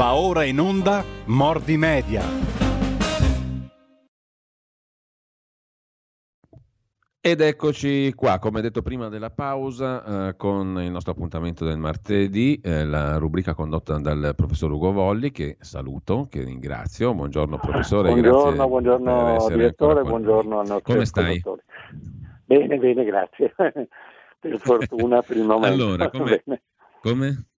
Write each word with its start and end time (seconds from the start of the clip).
Va 0.00 0.14
ora 0.14 0.44
in 0.44 0.58
onda 0.58 1.04
Mordi 1.26 1.76
Media. 1.76 2.22
Ed 7.20 7.42
eccoci 7.42 8.14
qua, 8.14 8.38
come 8.38 8.62
detto 8.62 8.80
prima 8.80 9.10
della 9.10 9.28
pausa, 9.28 10.28
eh, 10.28 10.36
con 10.36 10.80
il 10.80 10.90
nostro 10.90 11.12
appuntamento 11.12 11.66
del 11.66 11.76
martedì, 11.76 12.58
eh, 12.64 12.86
la 12.86 13.18
rubrica 13.18 13.52
condotta 13.52 13.98
dal 13.98 14.32
professor 14.34 14.72
Ugo 14.72 14.90
Volli, 14.90 15.32
che 15.32 15.58
saluto, 15.60 16.28
che 16.30 16.44
ringrazio. 16.44 17.12
Buongiorno 17.12 17.58
professore. 17.58 18.08
Buongiorno, 18.08 18.68
buongiorno 18.68 19.48
direttore, 19.48 20.00
buongiorno 20.00 20.60
al 20.60 20.66
nostro 20.66 20.94
Come 20.94 21.04
stai? 21.04 21.42
Bene, 22.46 22.78
bene, 22.78 23.04
grazie. 23.04 23.52
per 24.40 24.58
fortuna 24.60 25.20
per 25.20 25.36
il 25.36 25.44
momento. 25.44 25.66
Allora, 25.66 26.08
come? 26.08 26.42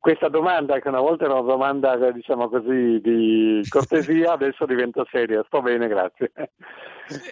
questa 0.00 0.28
domanda, 0.28 0.78
che 0.78 0.88
una 0.88 1.00
volta 1.00 1.24
era 1.24 1.34
una 1.34 1.50
domanda, 1.50 1.96
diciamo 2.12 2.48
così, 2.48 3.00
di 3.00 3.60
cortesia, 3.68 4.32
adesso 4.32 4.64
diventa 4.64 5.04
seria. 5.10 5.42
Sto 5.46 5.60
bene, 5.60 5.88
grazie. 5.88 6.30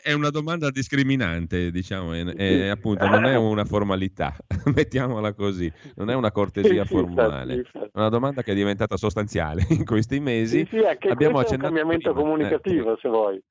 È 0.02 0.12
una 0.12 0.30
domanda 0.30 0.70
discriminante, 0.70 1.70
diciamo, 1.70 2.12
è, 2.12 2.24
è, 2.24 2.68
appunto 2.68 3.06
non 3.06 3.24
è 3.24 3.36
una 3.36 3.64
formalità, 3.64 4.34
mettiamola 4.74 5.32
così, 5.34 5.72
non 5.94 6.10
è 6.10 6.14
una 6.14 6.32
cortesia 6.32 6.84
sì, 6.84 6.94
formale, 6.94 7.54
sì, 7.54 7.68
sì. 7.72 7.78
è 7.78 7.90
una 7.92 8.08
domanda 8.08 8.42
che 8.42 8.52
è 8.52 8.54
diventata 8.54 8.96
sostanziale 8.96 9.64
in 9.70 9.84
questi 9.84 10.18
mesi. 10.18 10.66
Sì, 10.66 10.78
sì, 10.78 10.84
anche 10.84 11.08
Abbiamo 11.08 11.40
è 11.42 11.46
un 11.48 11.58
cambiamento 11.58 12.12
prima. 12.12 12.28
comunicativo, 12.28 12.94
eh, 12.94 12.98
se 13.00 13.08
vuoi. 13.08 13.42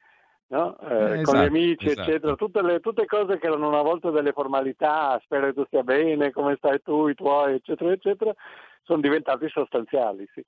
No? 0.47 0.77
Eh, 0.77 0.93
eh, 0.93 0.97
con 0.97 1.15
gli 1.15 1.21
esatto, 1.21 1.37
amici, 1.37 1.85
esatto. 1.87 2.09
eccetera, 2.09 2.35
tutte, 2.35 2.61
le, 2.61 2.79
tutte 2.79 3.05
cose 3.05 3.39
che 3.39 3.47
erano 3.47 3.67
una 3.67 3.81
volta 3.81 4.11
delle 4.11 4.31
formalità, 4.31 5.19
spero 5.23 5.47
che 5.47 5.53
tu 5.53 5.63
stia 5.65 5.81
bene, 5.81 6.31
come 6.31 6.55
stai 6.57 6.81
tu, 6.83 7.07
i 7.07 7.15
tuoi, 7.15 7.55
eccetera, 7.55 7.91
eccetera, 7.91 8.33
sono 8.85 9.01
diventati 9.01 9.49
sostanziali, 9.49 10.25
sì. 10.33 10.43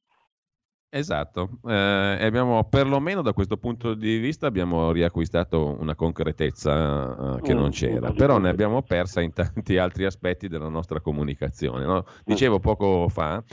Esatto, 0.90 1.60
eh, 1.68 1.74
abbiamo 1.74 2.64
perlomeno 2.64 3.22
da 3.22 3.34
questo 3.34 3.58
punto 3.58 3.94
di 3.94 4.20
vista 4.20 4.48
abbiamo 4.48 4.94
riacquistato 4.94 5.76
una 5.78 5.96
concretezza 5.96 7.34
uh, 7.34 7.42
che 7.42 7.54
mm, 7.54 7.58
non 7.58 7.72
c'era, 7.72 8.12
però 8.14 8.38
ne 8.38 8.48
abbiamo 8.48 8.82
persa 8.84 9.20
in 9.20 9.34
tanti 9.34 9.78
altri 9.78 10.06
aspetti 10.06 10.48
della 10.48 10.70
nostra 10.70 11.02
comunicazione. 11.02 11.84
No? 11.84 12.06
Dicevo 12.24 12.60
poco 12.60 13.10
fa, 13.10 13.44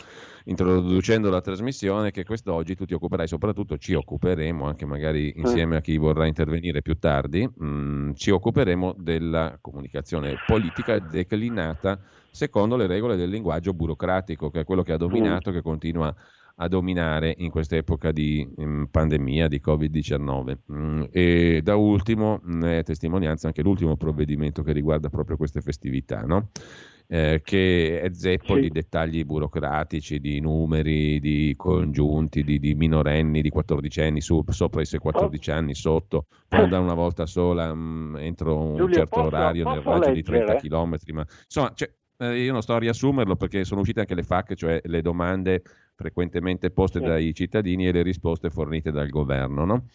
introducendo 0.45 1.29
la 1.29 1.41
trasmissione, 1.41 2.13
che 2.13 2.23
quest'oggi 2.23 2.77
tu 2.77 2.85
ti 2.85 2.95
occuperai, 2.95 3.27
soprattutto 3.27 3.79
ci 3.79 3.95
occuperemo, 3.95 4.65
anche 4.65 4.87
magari 4.87 5.33
insieme 5.35 5.75
a 5.75 5.81
chi 5.81 5.97
vorrà 5.97 6.27
intervenire 6.27 6.83
più 6.83 6.97
tardi, 7.01 7.45
mh, 7.53 7.67
mm, 7.67 8.13
ci 8.15 8.31
occuperemo 8.31 8.95
della 8.97 9.59
comunicazione 9.61 10.37
politica 10.47 11.01
declinata 11.01 11.99
secondo 12.31 12.77
le 12.77 12.87
regole 12.87 13.17
del 13.17 13.31
linguaggio 13.31 13.73
burocratico, 13.75 14.51
che 14.51 14.61
è 14.61 14.65
quello 14.65 14.83
che 14.83 14.93
ha 14.93 14.97
dominato, 14.97 15.51
che 15.51 15.63
continua 15.63 16.09
a 16.09 16.15
dominare 16.69 17.35
in 17.39 17.51
questa 17.51 17.77
epoca 17.77 18.13
di 18.13 18.49
pandemia, 18.91 19.49
di 19.49 19.61
Covid-19. 19.65 20.57
Mm, 20.73 21.03
e 21.11 21.61
da 21.63 21.77
ultimo 21.77 22.41
ne 22.45 22.79
è 22.79 22.83
testimonianza 22.83 23.49
anche 23.49 23.63
l'ultimo 23.63 23.97
provvedimento 23.97 24.63
che 24.63 24.73
riguarda 24.73 25.09
proprio 25.09 25.37
queste 25.37 25.61
festività, 25.61 26.23
no? 26.23 26.51
eh, 27.07 27.43
che 27.45 28.01
è 28.01 28.13
zeppo 28.13 28.55
sì. 28.55 28.63
di 28.63 28.71
dettagli 28.71 29.25
burocratici, 29.25 30.21
di 30.21 30.41
numeri, 30.41 31.21
di 31.21 31.55
congiunti, 31.57 32.43
di, 32.43 32.59
di 32.59 32.75
minorenni, 32.75 33.43
di 33.43 33.51
14 33.51 34.01
anni, 34.01 34.21
su, 34.21 34.43
sopra 34.49 34.81
i 34.81 34.87
14 34.87 35.51
oh. 35.51 35.55
anni, 35.55 35.75
sotto, 35.75 36.27
puoi 36.49 36.63
andare 36.63 36.83
una 36.83 36.95
volta 36.95 37.27
sola 37.27 37.75
mm, 37.75 38.17
entro 38.17 38.59
un 38.59 38.77
Giulio, 38.77 38.95
certo 38.95 39.17
posso, 39.17 39.27
orario 39.27 39.69
nel 39.69 39.83
raggio 39.83 40.11
leggere? 40.11 40.15
di 40.15 40.23
30 40.23 40.55
km, 40.57 40.97
ma 41.13 41.27
insomma... 41.45 41.73
Cioè, 41.75 41.91
eh, 42.17 42.43
io 42.45 42.53
non 42.53 42.63
sto 42.63 42.75
a 42.75 42.79
riassumerlo 42.79 43.35
perché 43.35 43.65
sono 43.65 43.81
uscite 43.81 43.99
anche 43.99 44.15
le 44.15 44.23
FAC, 44.23 44.55
cioè 44.55 44.81
le 44.85 45.03
domande 45.03 45.63
frequentemente 45.95 46.71
poste 46.71 47.01
dai 47.01 47.33
cittadini 47.35 47.87
e 47.87 47.93
le 47.93 48.03
risposte 48.03 48.51
fornite 48.51 48.91
dal 48.91 49.09
governo 49.09 49.65
no? 49.65 49.87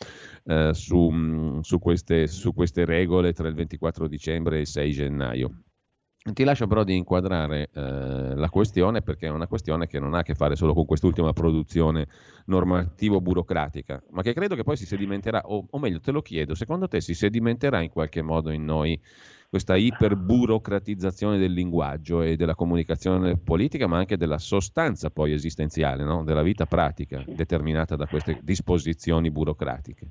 eh, 0.45 0.73
su, 0.73 1.09
mm, 1.09 1.59
su, 1.59 1.79
queste, 1.79 2.27
su 2.27 2.53
queste 2.53 2.85
regole 2.85 3.33
tra 3.33 3.47
il 3.47 3.55
24 3.55 4.07
dicembre 4.07 4.57
e 4.57 4.61
il 4.61 4.67
6 4.67 4.91
gennaio. 4.91 5.63
Ti 6.21 6.43
lascio 6.43 6.67
però 6.67 6.83
di 6.83 6.97
inquadrare 6.97 7.69
eh, 7.73 8.35
la 8.35 8.49
questione 8.49 9.01
perché 9.01 9.27
è 9.27 9.29
una 9.29 9.47
questione 9.47 9.87
che 9.87 9.99
non 9.99 10.13
ha 10.13 10.19
a 10.19 10.23
che 10.23 10.35
fare 10.35 10.57
solo 10.57 10.73
con 10.73 10.85
quest'ultima 10.85 11.31
produzione 11.31 12.07
normativo-burocratica, 12.45 14.03
ma 14.11 14.21
che 14.21 14.33
credo 14.33 14.55
che 14.55 14.63
poi 14.63 14.75
si 14.75 14.85
sedimenterà, 14.85 15.43
o, 15.45 15.65
o 15.69 15.79
meglio 15.79 16.01
te 16.01 16.11
lo 16.11 16.21
chiedo, 16.21 16.55
secondo 16.55 16.89
te 16.89 16.99
si 16.99 17.13
sedimenterà 17.13 17.81
in 17.81 17.89
qualche 17.89 18.21
modo 18.21 18.51
in 18.51 18.65
noi 18.65 18.99
questa 19.49 19.75
iperburocratizzazione 19.75 21.39
del 21.39 21.51
linguaggio 21.51 22.21
e 22.21 22.35
della 22.35 22.53
comunicazione 22.53 23.35
politica, 23.35 23.87
ma 23.87 23.97
anche 23.97 24.15
della 24.15 24.37
sostanza 24.37 25.09
poi 25.09 25.31
esistenziale, 25.33 26.03
no? 26.03 26.23
della 26.23 26.43
vita 26.43 26.67
pratica 26.67 27.23
determinata 27.25 27.95
da 27.95 28.05
queste 28.05 28.37
disposizioni 28.43 29.31
burocratiche. 29.31 30.07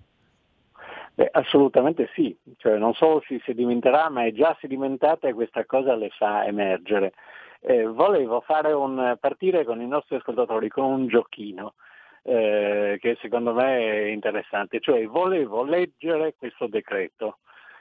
Beh, 1.15 1.29
assolutamente 1.31 2.11
sì, 2.15 2.37
cioè, 2.57 2.79
non 2.79 2.95
solo 2.95 3.23
si 3.27 3.41
sedimenterà, 3.45 4.09
ma 4.09 4.25
è 4.25 4.33
già 4.33 4.57
sedimentata 4.61 5.29
e 5.29 5.35
questa 5.35 5.65
cosa 5.65 5.95
le 5.95 6.11
fa 6.11 6.45
emergere. 6.45 7.13
Eh, 7.61 7.85
volevo 7.85 8.43
un, 8.75 9.17
partire 9.21 9.65
con 9.65 9.81
i 9.81 9.87
nostri 9.87 10.17
ascoltatori 10.17 10.69
con 10.69 10.85
un 10.85 11.09
giochino 11.09 11.75
eh, 12.23 12.99
che 13.01 13.17
secondo 13.21 13.53
me 13.53 13.79
è 13.79 14.05
interessante, 14.11 14.81
cioè 14.81 15.05
volevo 15.07 15.65
leggere 15.65 16.35
questo 16.37 16.67
decreto 16.69 17.39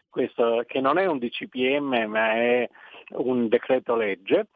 questo, 0.10 0.64
che 0.68 0.80
non 0.82 0.98
è 0.98 1.06
un 1.06 1.18
DCPM 1.18 2.06
ma 2.08 2.34
è 2.34 2.70
un 3.12 3.48
decreto 3.48 3.96
legge, 3.96 4.48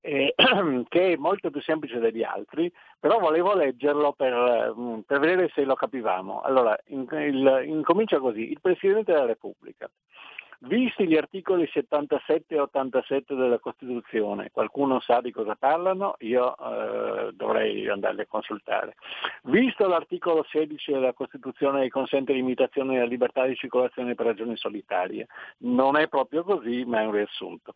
eh, 0.00 0.34
che 0.88 1.12
è 1.12 1.16
molto 1.16 1.50
più 1.50 1.60
semplice 1.60 1.98
degli 1.98 2.22
altri, 2.22 2.72
però 2.98 3.18
volevo 3.18 3.54
leggerlo 3.54 4.12
per, 4.12 4.74
mm, 4.78 5.00
per 5.00 5.18
vedere 5.18 5.50
se 5.54 5.64
lo 5.64 5.74
capivamo. 5.74 6.42
Allora, 6.42 6.78
in, 6.86 7.06
il, 7.10 7.64
incomincia 7.66 8.18
così, 8.18 8.50
il 8.50 8.60
Presidente 8.60 9.12
della 9.12 9.26
Repubblica 9.26 9.90
Visti 10.60 11.06
gli 11.06 11.16
articoli 11.16 11.68
77 11.70 12.54
e 12.54 12.60
87 12.60 13.34
della 13.34 13.58
Costituzione, 13.58 14.50
qualcuno 14.50 15.00
sa 15.00 15.20
di 15.20 15.30
cosa 15.30 15.54
parlano, 15.54 16.14
io 16.20 16.56
eh, 16.56 17.32
dovrei 17.32 17.88
andarli 17.88 18.22
a 18.22 18.26
consultare. 18.26 18.94
Visto 19.42 19.86
l'articolo 19.86 20.44
16 20.48 20.92
della 20.92 21.12
Costituzione 21.12 21.82
che 21.82 21.90
consente 21.90 22.32
limitazione 22.32 22.94
della 22.94 23.06
libertà 23.06 23.44
di 23.44 23.54
circolazione 23.54 24.14
per 24.14 24.26
ragioni 24.26 24.56
solitarie, 24.56 25.26
non 25.58 25.96
è 25.96 26.08
proprio 26.08 26.42
così, 26.42 26.84
ma 26.84 27.00
è 27.00 27.04
un 27.04 27.12
riassunto. 27.12 27.74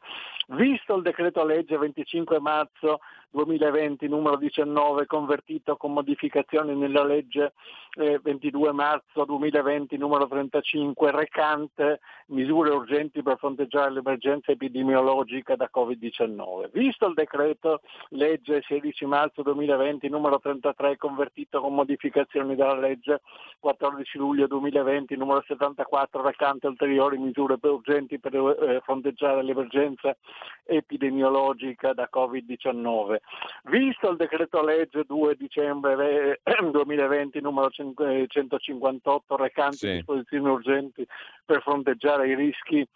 Visto 0.48 0.96
il 0.96 1.02
decreto 1.02 1.44
legge 1.44 1.76
25 1.76 2.40
marzo 2.40 3.00
2020 3.30 4.08
numero 4.08 4.36
19 4.36 5.06
convertito 5.06 5.76
con 5.76 5.92
modificazioni 5.92 6.74
nella 6.74 7.04
legge 7.04 7.52
eh, 7.94 8.20
22 8.22 8.72
marzo 8.72 9.24
2020 9.24 9.96
numero 9.96 10.26
35 10.26 11.10
recante 11.10 12.00
misure 12.26 12.70
urgenti 12.70 13.22
per 13.22 13.38
fronteggiare 13.38 13.90
l'emergenza 13.90 14.52
epidemiologica 14.52 15.56
da 15.56 15.70
Covid-19. 15.72 16.70
Visto 16.72 17.06
il 17.06 17.14
decreto 17.14 17.80
legge 18.10 18.62
16 18.66 19.06
marzo 19.06 19.42
2020 19.42 20.08
numero 20.08 20.38
33 20.38 20.96
convertito 20.96 21.60
con 21.60 21.74
modificazioni 21.74 22.56
dalla 22.56 22.78
legge 22.78 23.20
14 23.58 24.18
luglio 24.18 24.46
2020 24.46 25.16
numero 25.16 25.42
74 25.46 26.22
recante 26.22 26.66
ulteriori 26.66 27.18
misure 27.18 27.58
urgenti 27.60 28.18
per 28.18 28.34
eh, 28.34 28.80
fronteggiare 28.84 29.42
l'emergenza 29.42 30.16
epidemiologica 30.64 31.92
da 31.92 32.08
Covid-19 32.12 33.19
Visto 33.64 34.10
il 34.10 34.16
decreto 34.16 34.62
legge 34.62 35.04
2 35.06 35.36
dicembre 35.36 36.40
2020 36.70 37.40
numero 37.42 37.68
158 37.70 39.36
recante 39.36 39.76
sì. 39.76 39.92
disposizioni 39.92 40.48
urgenti 40.48 41.06
per 41.44 41.62
fronteggiare 41.62 42.28
i 42.28 42.34
rischi 42.34 42.86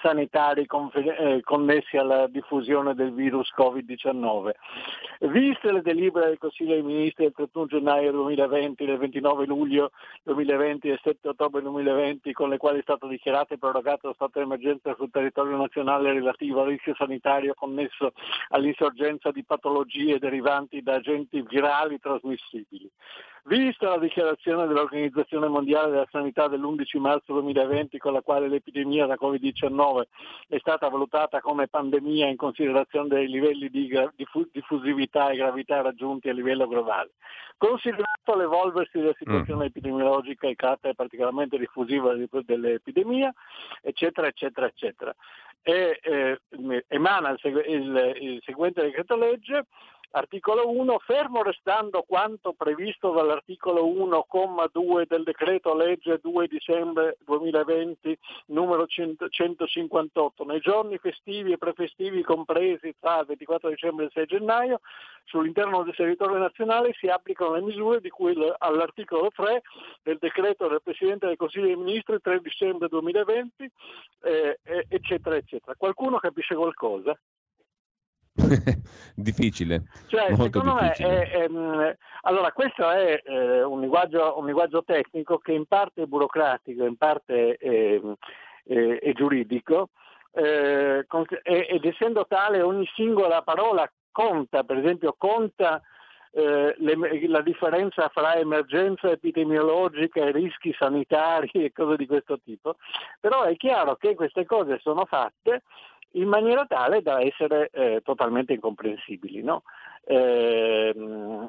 sanitari 0.00 0.66
eh, 0.66 1.40
connessi 1.42 1.96
alla 1.96 2.26
diffusione 2.26 2.94
del 2.94 3.12
virus 3.12 3.52
Covid-19. 3.56 4.50
Viste 5.20 5.72
le 5.72 5.82
delibere 5.82 6.28
del 6.28 6.38
Consiglio 6.38 6.74
dei 6.74 6.82
Ministri 6.82 7.24
del 7.24 7.34
31 7.34 7.66
gennaio 7.66 8.12
2020, 8.12 8.84
del 8.84 8.98
29 8.98 9.46
luglio 9.46 9.90
2020 10.22 10.86
e 10.86 10.90
del 10.90 11.00
7 11.02 11.28
ottobre 11.28 11.62
2020, 11.62 12.32
con 12.32 12.48
le 12.48 12.56
quali 12.56 12.78
è 12.78 12.82
stato 12.82 13.06
dichiarato 13.06 13.54
e 13.54 13.58
prorogato 13.58 14.08
lo 14.08 14.14
stato 14.14 14.38
di 14.38 14.44
emergenza 14.44 14.94
sul 14.96 15.10
territorio 15.10 15.56
nazionale 15.56 16.12
relativo 16.12 16.62
al 16.62 16.68
rischio 16.68 16.94
sanitario 16.94 17.54
connesso 17.54 18.12
all'insorgenza 18.48 19.30
di 19.30 19.44
patologie 19.44 20.18
derivanti 20.18 20.82
da 20.82 20.94
agenti 20.94 21.42
virali 21.42 21.98
trasmissibili. 21.98 22.90
Vista 23.46 23.90
la 23.90 23.98
dichiarazione 23.98 24.66
dell'Organizzazione 24.66 25.48
Mondiale 25.48 25.90
della 25.90 26.08
Sanità 26.10 26.48
dell'11 26.48 26.98
marzo 26.98 27.34
2020 27.34 27.98
con 27.98 28.14
la 28.14 28.22
quale 28.22 28.48
l'epidemia 28.48 29.04
da 29.04 29.18
Covid-19 29.20 30.04
è 30.48 30.56
stata 30.60 30.88
valutata 30.88 31.42
come 31.42 31.68
pandemia 31.68 32.26
in 32.26 32.36
considerazione 32.36 33.08
dei 33.08 33.28
livelli 33.28 33.68
di 33.68 33.92
diffusività 34.50 35.28
e 35.28 35.36
gravità 35.36 35.82
raggiunti 35.82 36.30
a 36.30 36.32
livello 36.32 36.66
globale, 36.66 37.10
considerato 37.58 38.34
l'evolversi 38.34 38.98
della 38.98 39.14
situazione 39.18 39.64
mm. 39.64 39.66
epidemiologica 39.66 40.48
e 40.48 40.56
carattere 40.56 40.94
particolarmente 40.94 41.58
diffusivo 41.58 42.14
dell'epidemia, 42.14 43.30
eccetera, 43.82 44.26
eccetera, 44.26 44.66
eccetera. 44.68 45.14
E, 45.60 46.00
eh, 46.02 46.40
emana 46.88 47.28
il, 47.28 47.38
segu- 47.40 47.66
il, 47.66 48.16
il 48.20 48.42
seguente 48.42 48.80
decreto 48.80 49.16
legge 49.16 49.66
Articolo 50.12 50.70
1, 50.70 50.98
fermo 51.00 51.42
restando 51.42 52.02
quanto 52.02 52.52
previsto 52.52 53.12
dall'articolo 53.12 53.86
1, 53.86 54.24
comma 54.28 54.68
2 54.70 55.06
del 55.06 55.24
decreto 55.24 55.74
legge 55.74 56.20
2 56.22 56.46
dicembre 56.46 57.16
2020 57.24 58.18
numero 58.46 58.86
100, 58.86 59.28
158, 59.28 60.44
nei 60.44 60.60
giorni 60.60 60.98
festivi 60.98 61.52
e 61.52 61.58
prefestivi 61.58 62.22
compresi 62.22 62.94
tra 63.00 63.20
il 63.20 63.26
24 63.26 63.70
dicembre 63.70 64.04
e 64.04 64.06
il 64.06 64.12
6 64.14 64.26
gennaio, 64.26 64.80
sull'interno 65.24 65.82
del 65.82 65.94
territorio 65.94 66.38
nazionale 66.38 66.92
si 66.98 67.08
applicano 67.08 67.54
le 67.54 67.62
misure 67.62 68.00
di 68.00 68.10
cui 68.10 68.34
all'articolo 68.58 69.30
3 69.34 69.62
del 70.02 70.18
decreto 70.18 70.68
del 70.68 70.82
Presidente 70.82 71.26
del 71.26 71.36
Consiglio 71.36 71.66
dei 71.66 71.76
Ministri 71.76 72.20
3 72.20 72.40
dicembre 72.40 72.88
2020, 72.88 73.70
eh, 74.22 74.58
eccetera, 74.88 75.36
eccetera. 75.36 75.74
Qualcuno 75.76 76.18
capisce 76.18 76.54
qualcosa? 76.54 77.18
difficile. 79.14 79.84
Cioè, 80.08 80.30
molto 80.30 80.60
secondo 80.60 80.80
difficile. 80.80 81.08
me, 81.08 81.30
è, 81.30 81.48
è, 81.48 81.96
allora 82.22 82.52
questo 82.52 82.90
è 82.90 83.22
eh, 83.24 83.62
un, 83.62 83.80
linguaggio, 83.80 84.38
un, 84.38 84.46
linguaggio, 84.46 84.82
tecnico 84.84 85.38
che 85.38 85.52
in 85.52 85.66
parte 85.66 86.02
è 86.02 86.06
burocratico, 86.06 86.84
in 86.84 86.96
parte 86.96 87.56
è, 87.56 88.00
è, 88.64 88.98
è 88.98 89.12
giuridico, 89.12 89.90
eh, 90.32 91.06
ed 91.42 91.84
essendo 91.84 92.26
tale 92.26 92.60
ogni 92.60 92.88
singola 92.94 93.42
parola 93.42 93.90
conta, 94.10 94.64
per 94.64 94.78
esempio 94.78 95.14
conta 95.16 95.80
eh, 96.32 96.74
le, 96.78 97.28
la 97.28 97.42
differenza 97.42 98.08
fra 98.08 98.34
emergenza 98.34 99.08
epidemiologica 99.10 100.20
e 100.20 100.32
rischi 100.32 100.74
sanitari 100.76 101.50
e 101.64 101.72
cose 101.72 101.96
di 101.96 102.06
questo 102.06 102.40
tipo, 102.42 102.76
però 103.20 103.42
è 103.44 103.56
chiaro 103.56 103.94
che 103.94 104.16
queste 104.16 104.44
cose 104.44 104.78
sono 104.80 105.04
fatte 105.04 105.62
in 106.14 106.28
maniera 106.28 106.64
tale 106.66 107.02
da 107.02 107.20
essere 107.20 107.70
eh, 107.72 108.00
totalmente 108.02 108.52
incomprensibili. 108.52 109.42
No? 109.42 109.62
Eh, 110.04 111.48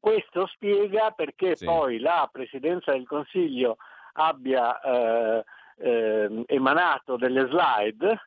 questo 0.00 0.46
spiega 0.46 1.10
perché 1.10 1.56
sì. 1.56 1.64
poi 1.64 1.98
la 1.98 2.28
Presidenza 2.30 2.92
del 2.92 3.06
Consiglio 3.06 3.76
abbia 4.14 4.80
eh, 4.80 5.44
ehm, 5.78 6.44
emanato 6.46 7.16
delle 7.16 7.46
slide 7.48 8.20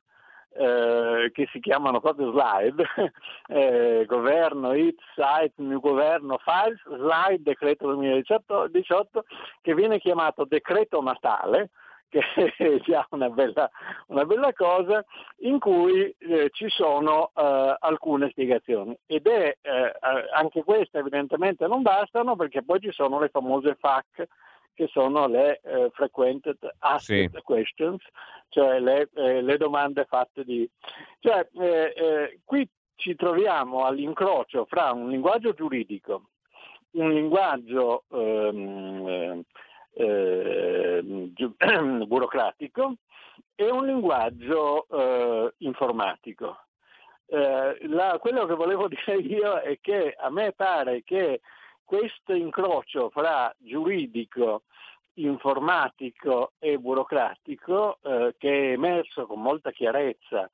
eh, 0.54 1.32
che 1.34 1.48
si 1.52 1.60
chiamano 1.60 2.02
proprio 2.02 2.32
slide, 2.32 2.86
eh, 3.48 4.06
governo, 4.06 4.74
IT, 4.74 5.00
site, 5.16 5.54
new 5.58 5.80
governo, 5.80 6.40
files, 6.40 6.82
slide, 6.84 7.42
decreto 7.42 7.86
2018, 7.88 9.26
che 9.62 9.74
viene 9.74 10.00
chiamato 10.00 10.44
decreto 10.46 11.02
natale, 11.02 11.70
che 12.12 12.20
è 12.58 12.80
già 12.82 13.08
una 13.12 13.30
bella, 13.30 13.70
una 14.08 14.26
bella 14.26 14.54
cosa, 14.54 15.04
in 15.40 15.60
cui 15.60 16.14
eh, 16.20 16.50
ci 16.52 16.68
sono 16.68 17.32
eh, 17.34 17.76
alcune 17.80 18.30
spiegazioni. 18.30 18.96
Ed 19.06 19.26
è 19.28 19.58
eh, 19.62 19.94
anche 20.34 20.64
queste 20.64 21.00
evidentemente 21.00 21.66
non 21.68 21.82
bastano 21.82 22.36
perché 22.36 22.64
poi 22.64 22.80
ci 22.82 22.92
sono 22.92 23.20
le 23.20 23.30
famose 23.30 23.76
FAQ 23.80 24.28
che 24.74 24.88
sono 24.88 25.28
le 25.28 25.62
eh, 25.64 25.90
frequented 25.94 26.58
asked 26.80 27.32
sì. 27.34 27.42
questions, 27.44 28.04
cioè 28.50 28.80
le, 28.80 29.10
eh, 29.16 29.42
le, 29.42 29.58
domande 29.58 30.06
fatte 30.06 30.44
di... 30.44 30.70
Cioè, 31.20 31.48
eh, 31.54 32.40
qui 32.44 32.68
ci 32.96 33.16
troviamo 33.16 33.86
all'incrocio 33.86 34.66
fra 34.66 34.92
un 34.92 35.10
linguaggio 35.10 35.54
giuridico, 35.54 36.30
un 36.92 37.12
linguaggio 37.12 38.06
ehm, 38.12 39.44
eh, 39.94 41.02
burocratico 42.06 42.96
e 43.56 43.70
un 43.70 43.86
linguaggio 43.86 44.88
eh, 44.90 45.54
informatico. 45.60 46.58
Eh, 47.28 47.78
la, 47.88 48.18
quello 48.20 48.46
che 48.46 48.56
volevo 48.56 48.88
dire 48.90 49.18
io 49.18 49.56
è 49.60 49.80
che 49.80 50.16
a 50.18 50.30
me 50.30 50.52
pare 50.54 51.04
che 51.04 51.42
questo 51.84 52.34
incrocio 52.34 53.10
fra 53.10 53.54
giuridico, 53.58 54.64
informatico 55.16 56.54
e 56.60 56.78
burocratico, 56.78 58.00
eh, 58.02 58.36
che 58.38 58.50
è 58.50 58.72
emerso 58.72 59.26
con 59.26 59.42
molta 59.42 59.72
chiarezza 59.72 60.50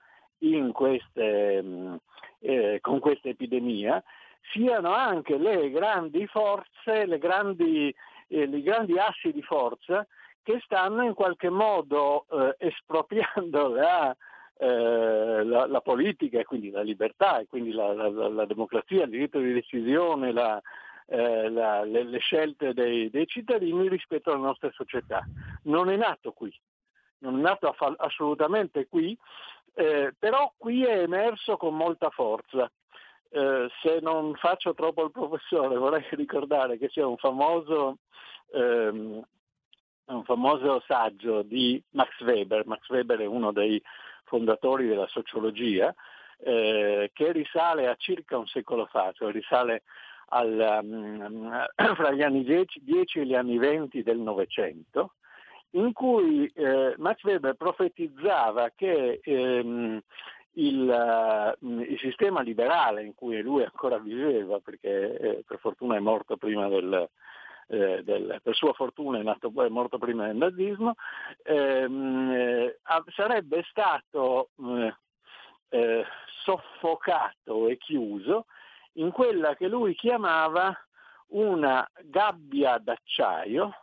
queste, 0.71 1.61
mm, 1.61 1.95
eh, 2.39 2.79
con 2.81 2.99
questa 2.99 3.29
epidemia, 3.29 4.03
siano 4.51 4.93
anche 4.93 5.37
le 5.37 5.69
grandi 5.71 6.25
forze, 6.27 7.05
le 7.05 7.17
grandi 7.17 7.93
eh, 8.27 8.43
i 8.43 8.61
grandi 8.61 8.97
assi 8.97 9.31
di 9.31 9.41
forza 9.41 10.05
che 10.43 10.61
stanno 10.63 11.03
in 11.03 11.13
qualche 11.13 11.49
modo 11.49 12.25
eh, 12.31 12.55
espropriando 12.59 13.67
la, 13.75 14.15
eh, 14.57 15.43
la, 15.43 15.65
la, 15.67 15.81
politica 15.81 16.39
e 16.39 16.45
quindi 16.45 16.69
la 16.69 16.81
libertà 16.81 17.39
e 17.39 17.47
quindi 17.47 17.71
la, 17.71 17.93
la 17.93 18.45
democrazia, 18.45 19.03
il 19.03 19.09
diritto 19.09 19.39
di 19.39 19.53
decisione, 19.53 20.33
eh, 21.07 21.49
le, 21.49 22.03
le, 22.03 22.19
scelte 22.19 22.73
dei, 22.73 23.09
dei, 23.09 23.27
cittadini 23.27 23.89
rispetto 23.89 24.31
alla 24.31 24.39
nostra 24.39 24.71
società. 24.71 25.23
Non 25.63 25.89
è 25.89 25.95
nato 25.95 26.31
qui, 26.31 26.53
non 27.19 27.39
è 27.39 27.41
nato 27.41 27.75
assolutamente 27.97 28.87
qui, 28.87 29.17
eh, 29.73 30.13
però 30.17 30.53
qui 30.57 30.83
è 30.83 31.01
emerso 31.01 31.57
con 31.57 31.75
molta 31.75 32.09
forza. 32.09 32.71
Eh, 33.29 33.67
se 33.81 33.99
non 34.01 34.35
faccio 34.35 34.73
troppo 34.73 35.03
il 35.03 35.11
professore 35.11 35.75
vorrei 35.77 36.05
ricordare 36.11 36.77
che 36.77 36.89
c'è 36.89 37.03
un 37.03 37.17
famoso, 37.17 37.97
ehm, 38.53 39.21
un 40.05 40.23
famoso 40.23 40.81
saggio 40.87 41.41
di 41.41 41.81
Max 41.91 42.19
Weber, 42.21 42.65
Max 42.65 42.87
Weber 42.89 43.19
è 43.19 43.25
uno 43.25 43.51
dei 43.51 43.81
fondatori 44.23 44.87
della 44.87 45.07
sociologia, 45.07 45.93
eh, 46.39 47.09
che 47.13 47.31
risale 47.31 47.87
a 47.87 47.95
circa 47.95 48.37
un 48.37 48.47
secolo 48.47 48.85
fa, 48.85 49.11
cioè 49.13 49.31
risale 49.31 49.83
al, 50.29 50.79
um, 50.81 51.67
fra 51.95 52.11
gli 52.11 52.21
anni 52.21 52.43
10, 52.43 52.83
10, 52.83 53.19
e 53.19 53.25
gli 53.25 53.35
anni 53.35 53.57
20 53.57 54.03
del 54.03 54.19
Novecento, 54.19 55.13
in 55.71 55.93
cui 55.93 56.45
eh, 56.55 56.95
Max 56.97 57.23
Weber 57.23 57.55
profetizzava 57.55 58.71
che 58.75 59.19
ehm, 59.21 60.01
il, 60.57 61.55
uh, 61.59 61.81
il, 61.81 61.97
sistema 61.99 62.41
liberale 62.41 63.03
in 63.03 63.13
cui 63.13 63.41
lui 63.41 63.63
ancora 63.63 63.97
viveva, 63.99 64.59
perché 64.59 65.17
eh, 65.17 65.43
per 65.45 65.59
fortuna 65.59 65.95
è 65.95 65.99
morto 65.99 66.37
prima 66.37 66.67
del, 66.67 67.09
eh, 67.67 68.03
del, 68.03 68.39
per 68.41 68.55
sua 68.55 68.73
fortuna 68.73 69.19
è, 69.19 69.23
nato, 69.23 69.51
è 69.63 69.69
morto 69.69 69.97
prima 69.97 70.25
del 70.25 70.35
nazismo, 70.35 70.95
ehm, 71.43 72.31
eh, 72.31 72.79
sarebbe 73.15 73.63
stato 73.69 74.49
eh, 74.59 74.95
eh, 75.69 76.05
soffocato 76.43 77.67
e 77.67 77.77
chiuso 77.77 78.45
in 78.93 79.11
quella 79.11 79.55
che 79.55 79.67
lui 79.67 79.93
chiamava 79.93 80.75
una 81.29 81.87
gabbia 82.03 82.77
d'acciaio 82.77 83.73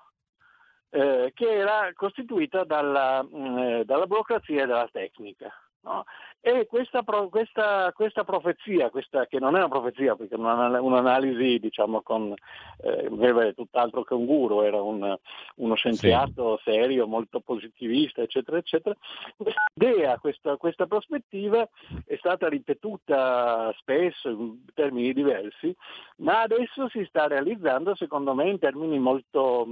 che 0.95 1.33
era 1.51 1.91
costituita 1.93 2.63
dalla, 2.63 3.21
mh, 3.21 3.83
dalla 3.83 4.07
burocrazia 4.07 4.63
e 4.63 4.67
dalla 4.67 4.89
tecnica. 4.93 5.53
No? 5.85 6.05
E 6.41 6.67
questa, 6.67 7.03
questa, 7.03 7.93
questa 7.95 8.25
profezia, 8.25 8.91
questa, 8.91 9.27
che 9.27 9.39
non 9.39 9.55
è 9.55 9.59
una 9.59 9.69
profezia 9.69 10.17
perché 10.17 10.35
è 10.35 10.39
un'analisi 10.39 11.59
diciamo, 11.59 12.03
con 12.03 12.35
eh, 12.83 13.55
tutt'altro 13.55 14.03
che 14.03 14.15
un 14.15 14.25
guru, 14.25 14.63
era 14.63 14.81
un, 14.81 15.17
uno 15.57 15.75
scienziato 15.75 16.61
sì. 16.63 16.71
serio, 16.71 17.07
molto 17.07 17.41
positivista, 17.41 18.23
eccetera, 18.23 18.57
eccetera. 18.59 18.95
Questa 19.37 19.63
idea, 19.75 20.19
questa, 20.19 20.57
questa 20.57 20.87
prospettiva 20.87 21.69
è 22.07 22.17
stata 22.17 22.49
ripetuta 22.49 23.73
spesso 23.79 24.29
in 24.31 24.65
termini 24.75 25.13
diversi, 25.13 25.75
ma 26.17 26.43
adesso 26.43 26.89
si 26.89 27.05
sta 27.09 27.27
realizzando 27.27 27.95
secondo 27.95 28.35
me 28.35 28.49
in 28.49 28.59
termini 28.59 28.99
molto, 28.99 29.67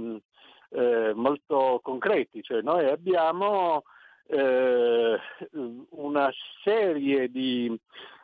eh, 0.69 1.13
molto 1.13 1.79
concreti. 1.83 2.43
Cioè 2.43 2.61
noi 2.61 2.87
abbiamo 2.87 3.83
eh, 4.27 5.19
una 5.89 6.29
serie 6.63 7.29
di, 7.29 7.77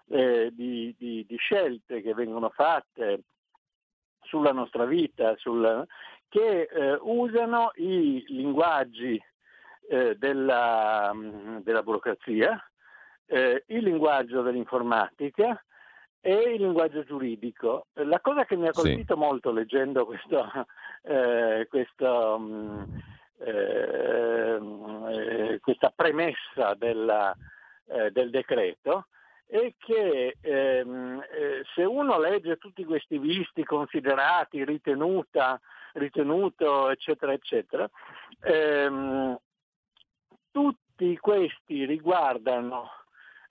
eh, 0.09 0.49
di, 0.53 0.95
di, 0.97 1.25
di, 1.27 1.37
scelte 1.37 2.01
che 2.01 2.13
vengono 2.13 2.49
fatte 2.49 3.23
sulla 4.21 4.51
nostra 4.51 4.85
vita, 4.85 5.35
sul, 5.37 5.85
che 6.27 6.61
eh, 6.71 6.97
usano 7.01 7.71
i 7.75 8.23
linguaggi 8.27 9.21
eh, 9.89 10.15
della, 10.17 11.11
della, 11.61 11.83
burocrazia, 11.83 12.63
eh, 13.25 13.63
il 13.67 13.83
linguaggio 13.83 14.41
dell'informatica 14.41 15.63
e 16.21 16.33
il 16.53 16.61
linguaggio 16.61 17.03
giuridico. 17.03 17.87
La 17.93 18.19
cosa 18.19 18.45
che 18.45 18.55
mi 18.55 18.67
ha 18.67 18.71
colpito 18.71 19.13
sì. 19.13 19.19
molto 19.19 19.51
leggendo 19.51 20.05
questo, 20.05 20.47
eh, 21.03 21.65
questo 21.69 22.35
um, 22.37 22.85
Ehm, 22.85 23.03
eh, 23.39 24.59
questa 25.61 25.91
premessa 25.95 26.73
della, 26.75 27.35
eh, 27.87 28.11
del 28.11 28.29
decreto 28.29 29.07
è 29.45 29.73
che 29.77 30.37
ehm, 30.39 31.23
eh, 31.31 31.63
se 31.73 31.83
uno 31.83 32.19
legge 32.19 32.57
tutti 32.57 32.85
questi 32.85 33.17
visti, 33.17 33.63
considerati, 33.63 34.63
ritenuta, 34.63 35.59
ritenuto, 35.93 36.89
eccetera, 36.89 37.33
eccetera, 37.33 37.89
ehm, 38.41 39.35
tutti 40.51 41.17
questi 41.17 41.85
riguardano 41.85 42.91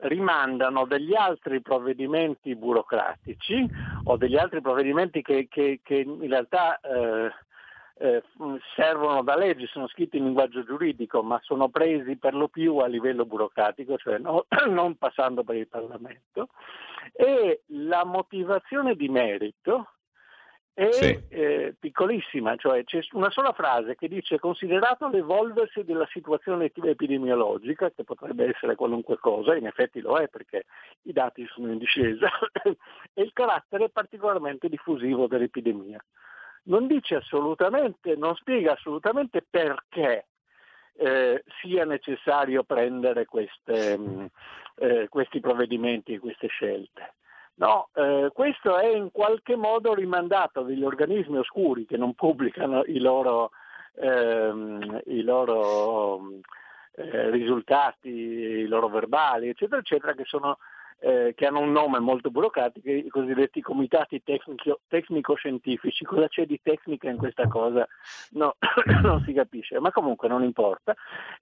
rimandano 0.01 0.87
degli 0.87 1.15
altri 1.15 1.61
provvedimenti 1.61 2.55
burocratici 2.55 3.69
o 4.05 4.17
degli 4.17 4.37
altri 4.37 4.61
provvedimenti 4.61 5.23
che, 5.23 5.49
che, 5.51 5.81
che 5.83 5.97
in 5.97 6.29
realtà 6.29 6.79
eh, 6.79 7.33
eh, 7.99 8.23
servono 8.75 9.23
da 9.23 9.37
legge, 9.37 9.67
sono 9.67 9.89
scritti 9.89 10.17
in 10.17 10.25
linguaggio 10.25 10.65
giuridico, 10.65 11.23
ma 11.23 11.39
sono 11.43 11.69
presi 11.69 12.17
per 12.17 12.35
lo 12.35 12.49
più 12.49 12.79
a 12.79 12.87
livello 12.87 13.25
burocratico, 13.25 13.97
cioè 13.97 14.19
no, 14.19 14.47
non 14.69 14.97
passando 14.97 15.43
per 15.43 15.57
il 15.57 15.69
Parlamento. 15.69 16.49
E 17.13 17.63
la 17.67 18.05
motivazione 18.05 18.95
di 18.95 19.09
merito 19.09 19.93
è 20.79 20.93
sì. 20.93 21.21
eh, 21.31 21.75
piccolissima, 21.77 22.55
cioè 22.55 22.85
c'è 22.85 23.01
una 23.13 23.31
sola 23.31 23.53
frase 23.53 23.97
che 23.97 24.07
dice 24.07 24.39
considerato 24.39 25.09
l'evolversi 25.09 25.83
della 25.83 26.07
situazione 26.13 26.71
epidemiologica, 26.73 27.91
che 27.91 28.05
potrebbe 28.05 28.47
essere 28.47 28.77
qualunque 28.77 29.19
cosa, 29.19 29.57
in 29.57 29.67
effetti 29.67 30.01
lo 30.01 30.17
è 30.19 30.29
perché 30.29 30.67
i 31.03 31.13
dati 31.13 31.45
sono 31.49 31.73
in 31.73 31.79
discesa, 31.79 32.29
e 32.63 33.23
il 33.23 33.33
carattere 33.33 33.89
particolarmente 33.89 34.69
diffusivo 34.69 35.27
dell'epidemia. 35.27 36.01
Non 36.69 36.87
dice 36.87 37.17
assolutamente, 37.17 38.15
non 38.17 38.35
spiega 38.37 38.73
assolutamente 38.73 39.45
perché 39.49 40.27
eh, 40.97 41.45
sia 41.61 41.85
necessario 41.85 42.63
prendere 42.65 43.25
queste, 43.25 43.97
mh, 43.97 44.03
mm, 44.03 44.25
eh, 44.77 45.09
questi 45.09 45.41
provvedimenti 45.41 46.19
queste 46.19 46.49
scelte. 46.49 47.15
No, 47.55 47.89
eh, 47.95 48.31
questo 48.33 48.79
è 48.79 48.87
in 48.87 49.11
qualche 49.11 49.57
modo 49.57 49.95
rimandato 49.95 50.63
degli 50.63 50.85
organismi 50.85 51.39
oscuri 51.39 51.87
che 51.87 51.97
non 51.97 52.15
pubblicano 52.15 52.85
i 52.85 53.01
loro, 53.01 53.51
ehm, 53.97 55.03
i 55.07 55.23
loro 55.23 56.21
eh, 56.95 57.31
risultati, 57.31 58.09
i 58.09 58.67
loro 58.67 58.89
verbali, 58.89 59.49
eccetera, 59.49 59.81
eccetera, 59.81 60.15
che, 60.15 60.25
sono, 60.25 60.59
eh, 61.01 61.33
che, 61.37 61.47
hanno 61.47 61.61
un 61.61 61.73
nome 61.73 61.99
molto 62.01 62.31
burocratico, 62.31 62.91
i 62.91 63.09
cosiddetti 63.09 63.61
comitati 63.61 64.23
tecnico, 64.23 64.81
tecnico-scientifici. 64.89 66.05
Cosa 66.05 66.29
c'è 66.29 66.47
di 66.47 66.61
tecnica 66.63 67.09
in 67.09 67.17
questa 67.17 67.47
cosa? 67.47 67.87
No, 68.31 68.57
non 69.03 69.23
si 69.25 69.33
capisce, 69.33 69.79
ma 69.79 69.93
comunque 69.93 70.29
non 70.29 70.43
importa. 70.43 70.95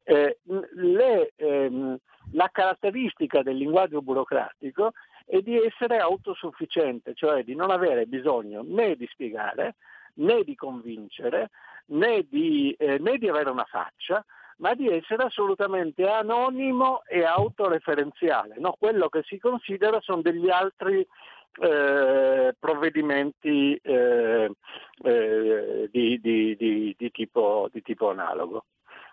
Eh, 0.02 0.38
le, 0.74 1.32
ehm, 1.36 1.96
la 2.32 2.48
caratteristica 2.52 3.42
del 3.42 3.56
linguaggio 3.56 4.02
burocratico 4.02 4.92
e 5.24 5.42
di 5.42 5.58
essere 5.58 5.98
autosufficiente, 5.98 7.14
cioè 7.14 7.42
di 7.42 7.54
non 7.54 7.70
avere 7.70 8.06
bisogno 8.06 8.62
né 8.62 8.94
di 8.96 9.06
spiegare, 9.10 9.76
né 10.14 10.44
di 10.44 10.54
convincere, 10.54 11.50
né 11.86 12.26
di, 12.28 12.74
eh, 12.78 12.98
né 12.98 13.18
di 13.18 13.28
avere 13.28 13.50
una 13.50 13.64
faccia, 13.64 14.24
ma 14.56 14.74
di 14.74 14.88
essere 14.88 15.24
assolutamente 15.24 16.08
anonimo 16.08 17.02
e 17.06 17.24
autoreferenziale. 17.24 18.56
No, 18.58 18.76
quello 18.78 19.08
che 19.08 19.22
si 19.24 19.38
considera 19.38 20.00
sono 20.00 20.22
degli 20.22 20.48
altri 20.48 21.06
eh, 21.58 22.54
provvedimenti 22.58 23.74
eh, 23.82 24.50
eh 25.02 25.88
di, 25.90 26.20
di, 26.20 26.56
di, 26.56 27.10
tipo, 27.10 27.68
di, 27.72 27.82
tipo, 27.82 28.10
analogo. 28.10 28.64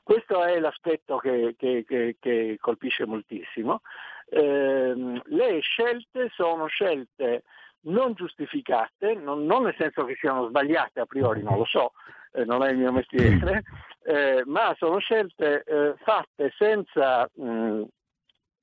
Questo 0.03 0.43
è 0.43 0.59
l'aspetto 0.59 1.17
che, 1.17 1.55
che, 1.57 1.85
che, 1.87 2.17
che 2.19 2.57
colpisce 2.59 3.05
moltissimo. 3.05 3.81
Eh, 4.29 5.21
le 5.23 5.59
scelte 5.61 6.29
sono 6.33 6.65
scelte 6.67 7.43
non 7.85 8.13
giustificate, 8.13 9.13
non, 9.13 9.45
non, 9.45 9.63
nel 9.63 9.75
senso 9.77 10.05
che 10.05 10.15
siano 10.19 10.47
sbagliate 10.47 10.99
a 10.99 11.05
priori, 11.05 11.41
non 11.41 11.57
lo 11.57 11.65
so, 11.65 11.93
eh, 12.33 12.45
non 12.45 12.63
è 12.63 12.71
il 12.71 12.77
mio 12.77 12.91
mestiere, 12.91 13.63
eh, 14.05 14.43
ma 14.45 14.75
sono 14.77 14.99
scelte 14.99 15.63
eh, 15.63 15.95
fatte 16.03 16.53
senza 16.57 17.29
mh, 17.33 17.83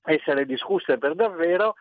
essere 0.05 0.47
discusse 0.47 0.99
per 0.99 1.15
davvero, 1.15 1.75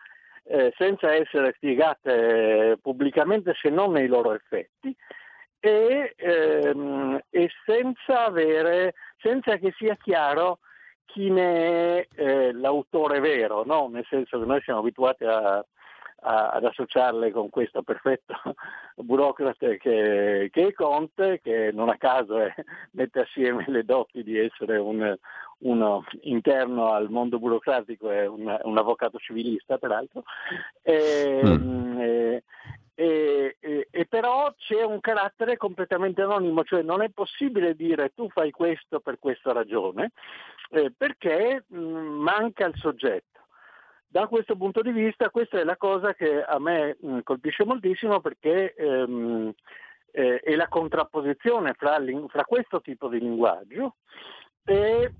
eh, 0.44 0.72
senza 0.76 1.12
essere 1.12 1.52
spiegate 1.56 2.78
pubblicamente 2.80 3.54
se 3.60 3.68
non 3.70 3.92
nei 3.92 4.06
loro 4.06 4.32
effetti 4.34 4.94
e, 5.60 6.14
ehm, 6.16 7.20
e 7.28 7.50
senza, 7.66 8.24
avere, 8.24 8.94
senza 9.18 9.56
che 9.56 9.72
sia 9.76 9.94
chiaro 9.96 10.60
chi 11.04 11.28
ne 11.28 12.06
è 12.06 12.08
eh, 12.14 12.52
l'autore 12.52 13.20
vero, 13.20 13.64
no? 13.64 13.88
nel 13.88 14.06
senso 14.08 14.38
che 14.38 14.46
noi 14.46 14.60
siamo 14.62 14.80
abituati 14.80 15.24
a, 15.24 15.64
a, 16.22 16.50
ad 16.50 16.64
associarle 16.64 17.30
con 17.30 17.50
questo 17.50 17.82
perfetto 17.82 18.34
burocrate 18.96 19.78
che, 19.78 20.48
che, 20.52 20.66
è 20.66 20.72
Conte, 20.72 21.40
che 21.42 21.70
non 21.72 21.88
a 21.88 21.96
caso 21.96 22.38
è, 22.38 22.52
mette 22.92 23.20
assieme 23.20 23.64
le 23.68 23.84
doti 23.84 24.22
di 24.22 24.38
essere 24.38 24.78
un, 24.78 25.16
uno 25.58 26.04
interno 26.22 26.92
al 26.92 27.10
mondo 27.10 27.38
burocratico 27.38 28.10
e 28.10 28.26
un, 28.26 28.58
un 28.62 28.78
avvocato 28.78 29.18
civilista 29.18 29.78
peraltro. 29.78 30.22
E, 30.82 31.40
mm. 31.44 32.00
e, 32.00 32.44
e, 32.94 33.56
e, 33.58 33.88
e, 33.90 34.06
però 34.06 34.52
c'è 34.58 34.82
un 34.82 35.00
carattere 35.00 35.56
completamente 35.56 36.20
anonimo, 36.20 36.64
cioè 36.64 36.82
non 36.82 37.02
è 37.02 37.08
possibile 37.08 37.74
dire 37.74 38.12
tu 38.14 38.28
fai 38.28 38.50
questo 38.50 39.00
per 39.00 39.18
questa 39.18 39.52
ragione, 39.52 40.12
eh, 40.70 40.92
perché 40.94 41.64
mh, 41.66 41.78
manca 41.78 42.66
il 42.66 42.74
soggetto. 42.76 43.39
Da 44.12 44.26
questo 44.26 44.56
punto 44.56 44.82
di 44.82 44.90
vista 44.90 45.30
questa 45.30 45.60
è 45.60 45.62
la 45.62 45.76
cosa 45.76 46.14
che 46.14 46.42
a 46.42 46.58
me 46.58 46.96
mh, 47.00 47.20
colpisce 47.20 47.64
moltissimo 47.64 48.20
perché 48.20 48.74
ehm, 48.74 49.54
eh, 50.10 50.40
è 50.40 50.56
la 50.56 50.66
contrapposizione 50.66 51.74
fra, 51.74 51.96
fra, 52.26 52.42
questo 52.42 52.80
tipo 52.80 53.06
di 53.06 53.20
linguaggio 53.20 53.98
e 54.64 55.14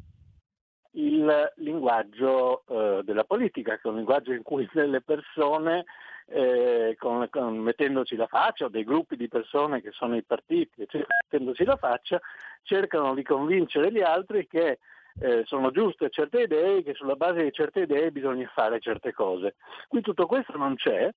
il 0.95 1.53
linguaggio 1.59 2.65
eh, 2.67 3.03
della 3.05 3.23
politica, 3.23 3.77
che 3.77 3.83
è 3.85 3.87
un 3.87 3.95
linguaggio 3.99 4.33
in 4.33 4.43
cui 4.43 4.69
le 4.73 5.03
persone 5.03 5.85
eh, 6.27 6.97
con, 6.99 7.29
con, 7.31 7.59
mettendoci 7.59 8.17
la 8.17 8.27
faccia, 8.27 8.65
o 8.65 8.69
dei 8.71 8.83
gruppi 8.83 9.15
di 9.15 9.29
persone 9.29 9.81
che 9.81 9.93
sono 9.93 10.17
i 10.17 10.25
partiti, 10.25 10.85
cioè, 10.89 11.05
mettendoci 11.23 11.63
la 11.63 11.77
faccia, 11.77 12.21
cercano 12.63 13.15
di 13.15 13.23
convincere 13.23 13.93
gli 13.93 14.03
altri 14.03 14.49
che 14.49 14.81
eh, 15.21 15.43
sono 15.45 15.71
giuste 15.71 16.09
certe 16.11 16.43
idee 16.43 16.83
che 16.83 16.95
sulla 16.95 17.15
base 17.15 17.43
di 17.43 17.53
certe 17.53 17.81
idee 17.81 18.11
bisogna 18.11 18.51
fare 18.55 18.81
certe 18.81 19.13
cose. 19.13 19.57
Qui 19.87 20.01
tutto 20.01 20.27
questo 20.27 20.57
non 20.57 20.75
c'è, 20.77 21.11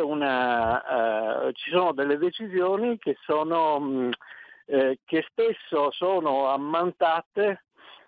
una, 0.00 1.46
uh, 1.46 1.52
ci 1.52 1.70
sono 1.70 1.92
delle 1.92 2.18
decisioni 2.18 2.98
che, 2.98 3.16
sono, 3.22 3.80
mh, 3.80 4.10
eh, 4.66 4.98
che 5.04 5.24
spesso 5.28 5.90
sono 5.90 6.48
ammantate 6.48 7.64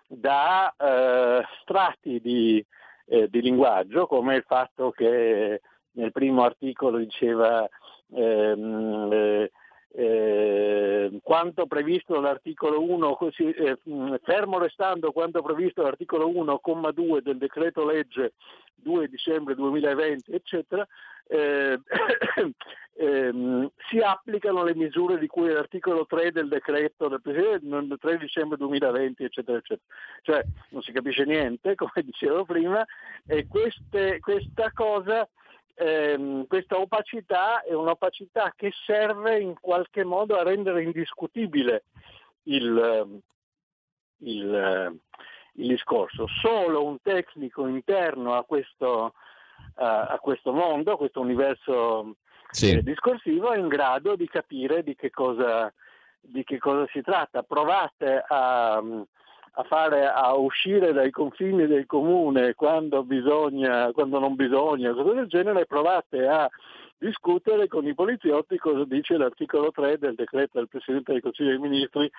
da 0.07 0.73
uh, 0.77 1.43
strati 1.61 2.19
di, 2.19 2.63
eh, 3.05 3.27
di 3.27 3.41
linguaggio, 3.41 4.05
come 4.05 4.35
il 4.35 4.43
fatto 4.45 4.91
che 4.91 5.61
nel 5.93 6.11
primo 6.11 6.43
articolo 6.43 6.97
diceva 6.97 7.67
ehm, 8.13 9.47
eh, 9.95 11.19
quanto 11.21 11.67
previsto 11.67 12.13
dall'articolo 12.13 12.81
1, 12.81 13.13
così, 13.15 13.49
eh, 13.51 13.77
fermo 14.23 14.57
restando 14.57 15.11
quanto 15.11 15.41
previsto 15.41 15.81
dall'articolo 15.81 16.27
1, 16.29 16.59
comma 16.59 16.91
2 16.91 17.21
del 17.21 17.37
decreto 17.37 17.85
legge 17.85 18.33
2 18.75 19.07
dicembre 19.07 19.53
2020, 19.53 20.31
eccetera, 20.31 20.85
eh, 21.27 21.79
ehm, 22.95 23.71
si 23.89 23.99
applicano 23.99 24.63
le 24.63 24.75
misure 24.75 25.19
di 25.19 25.27
cui 25.27 25.49
l'articolo 25.49 26.05
3 26.07 26.31
del 26.31 26.47
decreto 26.47 27.07
del 27.07 27.21
Presidente 27.21 27.97
3 27.97 28.17
dicembre 28.17 28.57
2020, 28.57 29.23
eccetera, 29.23 29.57
eccetera. 29.59 29.87
Cioè 30.23 30.43
non 30.69 30.81
si 30.81 30.91
capisce 30.91 31.23
niente, 31.23 31.75
come 31.75 32.03
dicevo 32.03 32.45
prima, 32.45 32.83
e 33.27 33.47
queste, 33.47 34.19
questa 34.19 34.71
cosa 34.73 35.27
ehm, 35.75 36.47
questa 36.47 36.77
opacità 36.79 37.61
è 37.63 37.73
un'opacità 37.73 38.53
che 38.55 38.71
serve 38.85 39.39
in 39.39 39.55
qualche 39.59 40.03
modo 40.03 40.35
a 40.37 40.43
rendere 40.43 40.83
indiscutibile 40.83 41.83
il, 42.43 43.21
il, 44.17 44.99
il 45.53 45.67
discorso. 45.67 46.27
Solo 46.41 46.85
un 46.85 47.01
tecnico 47.01 47.67
interno 47.67 48.35
a 48.35 48.43
questo, 48.43 49.13
a, 49.75 50.05
a 50.07 50.19
questo 50.19 50.51
mondo, 50.51 50.93
a 50.93 50.97
questo 50.97 51.21
universo 51.21 52.15
sì. 52.49 52.71
eh, 52.71 52.83
discorsivo, 52.83 53.51
è 53.51 53.57
in 53.57 53.67
grado 53.67 54.15
di 54.15 54.27
capire 54.27 54.83
di 54.83 54.95
che 54.95 55.09
cosa, 55.09 55.73
di 56.19 56.43
che 56.43 56.57
cosa 56.57 56.87
si 56.91 57.01
tratta. 57.01 57.43
Provate 57.43 58.23
a 58.27 58.81
a, 59.55 59.63
fare, 59.63 60.07
a 60.07 60.33
uscire 60.33 60.93
dai 60.93 61.11
confini 61.11 61.67
del 61.67 61.85
comune 61.85 62.55
quando, 62.55 63.03
bisogna, 63.03 63.91
quando 63.91 64.19
non 64.19 64.35
bisogna, 64.35 64.93
cose 64.93 65.13
del 65.13 65.27
genere, 65.27 65.65
provate 65.65 66.27
a 66.27 66.49
discutere 66.97 67.67
con 67.67 67.85
i 67.85 67.93
poliziotti 67.93 68.57
cosa 68.57 68.85
dice 68.85 69.17
l'articolo 69.17 69.71
3 69.71 69.97
del 69.97 70.15
decreto 70.15 70.57
del 70.57 70.69
Presidente 70.69 71.11
del 71.11 71.21
Consiglio 71.21 71.49
dei 71.49 71.59
Ministri 71.59 72.09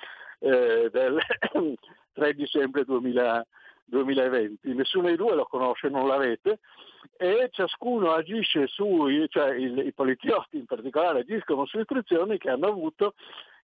eh, 0.41 0.91
del 0.93 1.19
3 2.13 2.35
dicembre 2.35 2.85
2000, 2.85 3.47
2020. 3.87 4.75
Nessuno 4.75 5.07
dei 5.07 5.17
due 5.17 5.35
lo 5.35 5.47
conosce, 5.47 5.89
non 5.89 6.07
l'avete, 6.07 6.61
e 7.17 7.49
ciascuno 7.51 8.13
agisce 8.13 8.67
sui, 8.67 9.27
cioè 9.29 9.55
i, 9.55 9.87
i 9.87 9.93
poliziotti 9.93 10.59
in 10.59 10.67
particolare 10.67 11.21
agiscono 11.21 11.65
su 11.67 11.79
istruzioni 11.79 12.39
che 12.39 12.51
hanno 12.51 12.69
avuto 12.69 13.15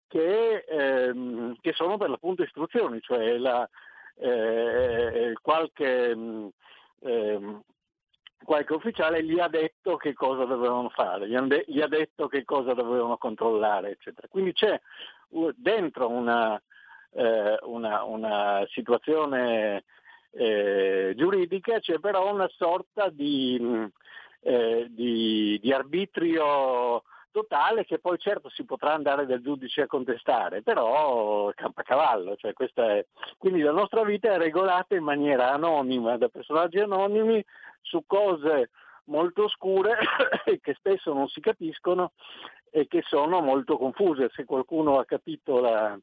che, 0.09 0.65
ehm, 0.67 1.55
che 1.61 1.71
sono 1.73 1.97
per 1.97 2.09
l'appunto 2.09 2.43
istruzioni, 2.43 2.99
cioè 2.99 3.37
la, 3.37 3.69
eh, 4.17 5.33
qualche, 5.41 6.09
ehm, 7.01 7.61
qualche 8.43 8.73
ufficiale 8.73 9.23
gli 9.23 9.39
ha 9.39 9.47
detto 9.47 9.95
che 9.97 10.13
cosa 10.13 10.45
dovevano 10.45 10.89
fare, 10.89 11.29
gli, 11.29 11.37
de- 11.41 11.65
gli 11.67 11.79
ha 11.79 11.87
detto 11.87 12.27
che 12.27 12.43
cosa 12.43 12.73
dovevano 12.73 13.17
controllare, 13.17 13.91
eccetera. 13.91 14.27
Quindi 14.27 14.53
c'è 14.53 14.79
dentro 15.55 16.09
una, 16.09 16.59
eh, 17.11 17.59
una, 17.61 18.03
una 18.03 18.65
situazione 18.71 19.83
eh, 20.31 21.13
giuridica, 21.15 21.79
c'è 21.79 21.99
però 21.99 22.33
una 22.33 22.49
sorta 22.57 23.09
di, 23.09 23.87
eh, 24.41 24.87
di, 24.89 25.59
di 25.61 25.71
arbitrio 25.71 27.03
totale 27.31 27.85
che 27.85 27.99
poi 27.99 28.17
certo 28.17 28.49
si 28.49 28.65
potrà 28.65 28.93
andare 28.93 29.25
dal 29.25 29.41
giudice 29.41 29.81
a 29.81 29.87
contestare, 29.87 30.61
però 30.61 31.51
campa 31.55 31.83
cavallo, 31.83 32.35
cioè 32.35 32.53
è... 32.53 33.05
quindi 33.37 33.61
la 33.61 33.71
nostra 33.71 34.03
vita 34.03 34.31
è 34.31 34.37
regolata 34.37 34.95
in 34.95 35.03
maniera 35.03 35.51
anonima 35.51 36.17
da 36.17 36.29
personaggi 36.29 36.79
anonimi 36.79 37.43
su 37.81 38.03
cose 38.05 38.69
molto 39.05 39.43
oscure 39.45 39.97
che 40.61 40.73
spesso 40.75 41.13
non 41.13 41.27
si 41.27 41.39
capiscono 41.39 42.11
e 42.71 42.87
che 42.87 43.01
sono 43.05 43.41
molto 43.41 43.77
confuse. 43.77 44.29
Se 44.33 44.45
qualcuno 44.45 44.99
ha 44.99 45.05
capito 45.05 45.59
la, 45.59 45.97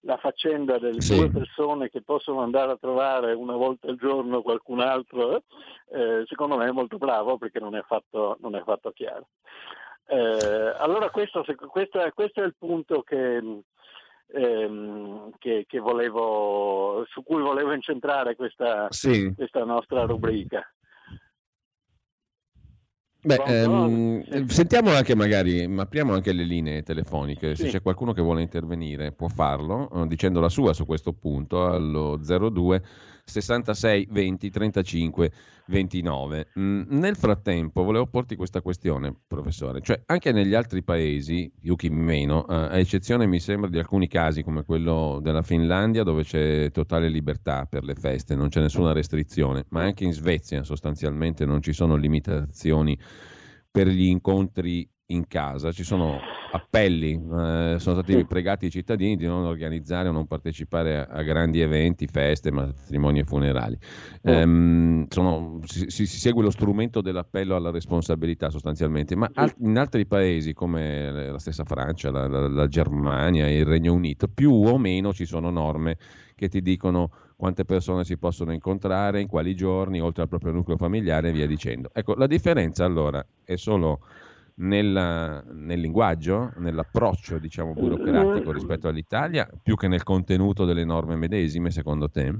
la 0.00 0.16
faccenda 0.16 0.78
delle 0.78 1.00
sì. 1.00 1.16
due 1.16 1.30
persone 1.30 1.90
che 1.90 2.02
possono 2.02 2.40
andare 2.40 2.72
a 2.72 2.76
trovare 2.76 3.32
una 3.32 3.56
volta 3.56 3.88
al 3.88 3.96
giorno 3.96 4.42
qualcun 4.42 4.80
altro, 4.80 5.42
eh, 5.90 6.24
secondo 6.26 6.56
me 6.56 6.66
è 6.66 6.72
molto 6.72 6.98
bravo 6.98 7.36
perché 7.36 7.58
non 7.58 7.74
è 7.76 7.82
fatto, 7.82 8.36
non 8.40 8.54
è 8.54 8.62
fatto 8.62 8.90
chiaro. 8.92 9.26
Eh, 10.06 10.74
allora 10.78 11.10
questo, 11.10 11.44
questo, 11.68 12.00
è, 12.00 12.12
questo, 12.12 12.42
è, 12.42 12.44
il 12.44 12.54
punto 12.58 13.02
che, 13.02 13.62
ehm, 14.26 15.30
che, 15.38 15.64
che 15.66 15.78
volevo, 15.78 17.04
su 17.08 17.22
cui 17.22 17.40
volevo 17.40 17.72
incentrare 17.72 18.36
questa, 18.36 18.86
sì. 18.90 19.32
questa 19.34 19.64
nostra 19.64 20.04
rubrica. 20.04 20.66
Beh, 23.24 23.42
ehm, 23.46 24.46
sentiamo 24.48 24.90
anche 24.90 25.14
magari, 25.14 25.64
apriamo 25.64 26.12
anche 26.12 26.34
le 26.34 26.44
linee 26.44 26.82
telefoniche, 26.82 27.54
se 27.54 27.64
sì. 27.64 27.70
c'è 27.70 27.80
qualcuno 27.80 28.12
che 28.12 28.20
vuole 28.20 28.42
intervenire 28.42 29.12
può 29.12 29.28
farlo 29.28 29.88
eh, 29.90 30.06
dicendo 30.06 30.40
la 30.40 30.50
sua 30.50 30.74
su 30.74 30.84
questo 30.84 31.14
punto 31.14 31.64
allo 31.64 32.18
02 32.18 32.82
66 33.24 34.08
20 34.10 34.50
35 34.50 35.32
29. 35.66 36.46
Mm, 36.58 36.82
nel 36.88 37.16
frattempo 37.16 37.82
volevo 37.82 38.06
porti 38.06 38.36
questa 38.36 38.60
questione, 38.60 39.14
professore, 39.26 39.80
cioè 39.80 40.02
anche 40.06 40.32
negli 40.32 40.54
altri 40.54 40.82
paesi, 40.82 41.50
più 41.60 41.74
che 41.76 41.90
meno, 41.90 42.46
eh, 42.46 42.54
a 42.54 42.78
eccezione 42.78 43.26
mi 43.26 43.40
sembra 43.40 43.70
di 43.70 43.78
alcuni 43.78 44.08
casi 44.08 44.42
come 44.42 44.64
quello 44.64 45.20
della 45.22 45.42
Finlandia 45.42 46.02
dove 46.02 46.22
c'è 46.22 46.70
totale 46.70 47.08
libertà 47.08 47.66
per 47.66 47.84
le 47.84 47.94
feste, 47.94 48.34
non 48.34 48.48
c'è 48.48 48.60
nessuna 48.60 48.92
restrizione, 48.92 49.64
ma 49.70 49.82
anche 49.82 50.04
in 50.04 50.12
Svezia 50.12 50.62
sostanzialmente 50.62 51.44
non 51.44 51.62
ci 51.62 51.72
sono 51.72 51.96
limitazioni 51.96 52.98
per 53.70 53.88
gli 53.88 54.04
incontri 54.04 54.88
in 55.06 55.26
casa, 55.26 55.70
ci 55.70 55.84
sono 55.84 56.18
appelli, 56.52 57.12
eh, 57.12 57.76
sono 57.78 57.96
stati 57.96 58.24
pregati 58.24 58.66
i 58.66 58.70
cittadini 58.70 59.16
di 59.16 59.26
non 59.26 59.44
organizzare 59.44 60.08
o 60.08 60.12
non 60.12 60.26
partecipare 60.26 60.98
a, 60.98 61.06
a 61.10 61.22
grandi 61.22 61.60
eventi, 61.60 62.06
feste, 62.06 62.50
matrimoni 62.50 63.18
e 63.18 63.24
funerali. 63.24 63.76
Ehm, 64.22 65.06
sono, 65.08 65.60
si, 65.64 65.90
si, 65.90 66.06
segue 66.06 66.42
lo 66.42 66.50
strumento 66.50 67.02
dell'appello 67.02 67.54
alla 67.54 67.70
responsabilità 67.70 68.48
sostanzialmente, 68.48 69.14
ma 69.14 69.28
al, 69.34 69.52
in 69.58 69.76
altri 69.76 70.06
paesi 70.06 70.54
come 70.54 71.10
la 71.30 71.38
stessa 71.38 71.64
Francia, 71.64 72.10
la, 72.10 72.26
la, 72.26 72.48
la 72.48 72.66
Germania 72.68 73.46
e 73.46 73.58
il 73.58 73.66
Regno 73.66 73.92
Unito, 73.92 74.28
più 74.28 74.52
o 74.52 74.78
meno 74.78 75.12
ci 75.12 75.26
sono 75.26 75.50
norme 75.50 75.98
che 76.34 76.48
ti 76.48 76.62
dicono 76.62 77.10
quante 77.36 77.64
persone 77.64 78.04
si 78.04 78.16
possono 78.16 78.52
incontrare, 78.52 79.20
in 79.20 79.26
quali 79.26 79.54
giorni, 79.54 80.00
oltre 80.00 80.22
al 80.22 80.28
proprio 80.28 80.52
nucleo 80.52 80.76
familiare 80.76 81.28
e 81.28 81.32
via 81.32 81.46
dicendo. 81.46 81.90
Ecco, 81.92 82.14
la 82.14 82.26
differenza 82.26 82.84
allora 82.84 83.24
è 83.44 83.56
solo 83.56 84.00
nel, 84.56 85.42
nel 85.52 85.80
linguaggio, 85.80 86.52
nell'approccio 86.56 87.38
diciamo, 87.38 87.72
burocratico 87.72 88.52
rispetto 88.52 88.88
all'Italia, 88.88 89.48
più 89.62 89.76
che 89.76 89.88
nel 89.88 90.02
contenuto 90.02 90.64
delle 90.64 90.84
norme 90.84 91.16
medesime, 91.16 91.70
secondo 91.70 92.08
te? 92.08 92.32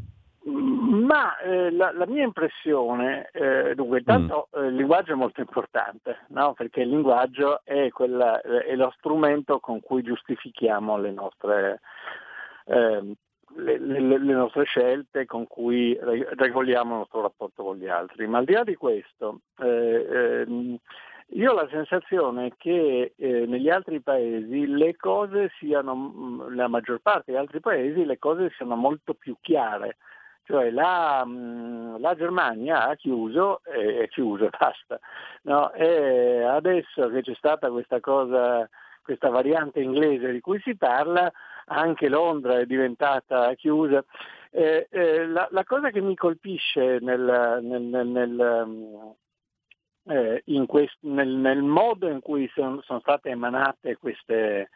Ma 0.94 1.38
eh, 1.38 1.70
la, 1.72 1.92
la, 1.92 2.06
mia 2.06 2.22
impressione, 2.22 3.28
eh, 3.32 3.74
dunque, 3.74 3.98
intanto 3.98 4.48
mm. 4.56 4.62
eh, 4.62 4.66
il 4.68 4.74
linguaggio 4.76 5.12
è 5.12 5.16
molto 5.16 5.40
importante, 5.40 6.18
no? 6.28 6.52
perché 6.52 6.82
il 6.82 6.90
linguaggio 6.90 7.62
è, 7.64 7.88
quella, 7.88 8.40
è, 8.40 8.76
lo 8.76 8.92
strumento 8.96 9.58
con 9.58 9.80
cui 9.80 10.02
giustifichiamo 10.02 10.96
le 10.98 11.10
nostre, 11.10 11.80
ehm, 12.66 13.12
le, 13.56 13.78
le, 13.78 14.18
le 14.18 14.32
nostre, 14.32 14.64
scelte, 14.64 15.26
con 15.26 15.48
cui 15.48 15.98
regoliamo 16.00 16.92
il 16.92 16.98
nostro 16.98 17.22
rapporto 17.22 17.64
con 17.64 17.76
gli 17.76 17.88
altri. 17.88 18.28
Ma 18.28 18.38
al 18.38 18.44
di 18.44 18.52
là 18.52 18.62
di 18.62 18.76
questo, 18.76 19.40
eh, 19.58 20.44
ehm, 20.46 20.78
io 21.34 21.50
ho 21.50 21.54
la 21.54 21.68
sensazione 21.68 22.52
che 22.56 23.14
eh, 23.16 23.46
negli 23.46 23.68
altri 23.68 24.00
paesi 24.00 24.66
le 24.66 24.94
cose 24.96 25.50
siano, 25.58 25.94
mm, 25.94 26.40
nella 26.50 26.68
maggior 26.68 27.00
parte 27.00 27.32
degli 27.32 27.40
altri 27.40 27.60
paesi, 27.60 28.04
le 28.04 28.18
cose 28.18 28.50
siano 28.56 28.76
molto 28.76 29.14
più 29.14 29.36
chiare. 29.40 29.96
Cioè 30.44 30.70
la, 30.70 31.24
mm, 31.26 31.96
la 31.98 32.14
Germania 32.14 32.86
ha 32.86 32.94
chiuso 32.94 33.62
e 33.64 34.02
è 34.02 34.08
chiuso, 34.08 34.48
basta. 34.56 35.00
No? 35.42 35.72
E 35.72 36.42
adesso 36.42 37.08
che 37.08 37.22
c'è 37.22 37.34
stata 37.34 37.68
questa 37.70 37.98
cosa, 37.98 38.68
questa 39.02 39.28
variante 39.28 39.80
inglese 39.80 40.30
di 40.30 40.40
cui 40.40 40.60
si 40.60 40.76
parla, 40.76 41.32
anche 41.66 42.08
Londra 42.08 42.58
è 42.60 42.66
diventata 42.66 43.52
chiusa. 43.54 44.04
Eh, 44.50 44.86
eh, 44.88 45.26
la, 45.26 45.48
la, 45.50 45.64
cosa 45.64 45.90
che 45.90 46.00
mi 46.00 46.14
colpisce 46.14 46.98
nel, 47.00 47.58
nel, 47.60 47.82
nel, 47.82 48.06
nel 48.06 48.64
mm, 48.66 49.10
eh, 50.06 50.42
quest- 50.66 50.98
nel, 51.00 51.28
nel, 51.28 51.62
modo 51.62 52.08
in 52.08 52.20
cui 52.20 52.50
son, 52.54 52.80
sono 52.82 53.00
state 53.00 53.30
emanate 53.30 53.96
queste, 53.96 54.70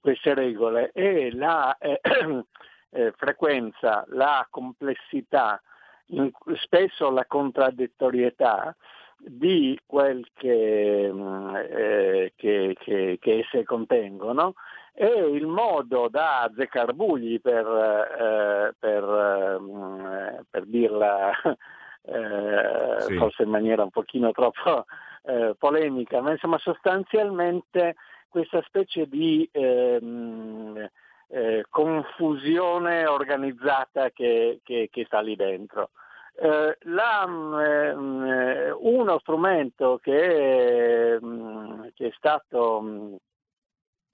queste 0.00 0.34
regole 0.34 0.90
e 0.92 1.32
la 1.32 1.76
eh, 1.78 2.00
eh, 2.90 3.12
frequenza, 3.16 4.04
la 4.08 4.46
complessità, 4.50 5.60
in, 6.08 6.30
spesso 6.56 7.10
la 7.10 7.24
contraddittorietà 7.26 8.74
di 9.18 9.78
quel 9.86 10.26
che, 10.34 11.10
mm, 11.10 11.54
eh, 11.56 12.32
che, 12.36 12.76
che, 12.78 13.16
che 13.20 13.38
esse 13.38 13.64
contengono 13.64 14.54
e 14.92 15.06
il 15.06 15.46
modo 15.46 16.08
da 16.08 16.42
azzecarbugli 16.42 17.40
per, 17.40 17.66
eh, 17.66 18.74
per, 18.78 19.58
mm, 19.60 20.38
per 20.48 20.64
dirla 20.66 21.32
eh, 22.06 23.00
sì. 23.00 23.16
forse 23.16 23.42
in 23.42 23.50
maniera 23.50 23.82
un 23.82 23.90
pochino 23.90 24.30
troppo 24.32 24.84
eh, 25.24 25.54
polemica, 25.58 26.20
ma 26.20 26.30
insomma 26.30 26.58
sostanzialmente 26.58 27.96
questa 28.28 28.62
specie 28.66 29.08
di 29.08 29.48
ehm, 29.50 30.88
eh, 31.28 31.64
confusione 31.68 33.06
organizzata 33.06 34.10
che, 34.10 34.60
che, 34.62 34.88
che, 34.90 35.04
sta 35.06 35.20
lì 35.20 35.34
dentro. 35.36 35.90
Eh, 36.38 36.76
la, 36.82 37.24
eh, 37.24 38.70
uno 38.70 39.18
strumento 39.20 39.98
che, 40.02 41.18
mm, 41.22 41.86
che 41.94 42.08
è 42.08 42.12
stato 42.16 42.80
mm, 42.82 43.14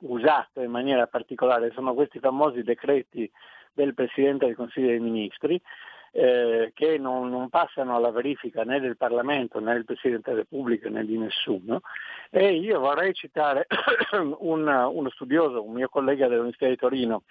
usato 0.02 0.60
in 0.60 0.70
maniera 0.70 1.06
particolare 1.06 1.72
sono 1.72 1.94
questi 1.94 2.20
famosi 2.20 2.62
decreti 2.62 3.30
del 3.72 3.94
Presidente 3.94 4.46
del 4.46 4.54
Consiglio 4.54 4.88
dei 4.88 5.00
Ministri, 5.00 5.60
eh, 6.14 6.72
che 6.74 6.98
non, 6.98 7.30
non, 7.30 7.48
passano 7.48 7.96
alla 7.96 8.10
verifica 8.10 8.62
né 8.64 8.80
del 8.80 8.98
Parlamento 8.98 9.60
né 9.60 9.72
del 9.72 9.86
Presidente 9.86 10.30
della 10.30 10.42
Repubblica 10.42 10.88
né 10.90 11.04
di 11.04 11.16
nessuno. 11.16 11.80
E 12.30 12.54
io 12.54 12.80
vorrei 12.80 13.14
citare 13.14 13.66
un, 14.38 14.66
uno 14.68 15.10
studioso, 15.10 15.64
un 15.64 15.72
mio 15.72 15.88
collega 15.88 16.28
dell'Università 16.28 16.68
di 16.68 16.76
Torino, 16.76 17.22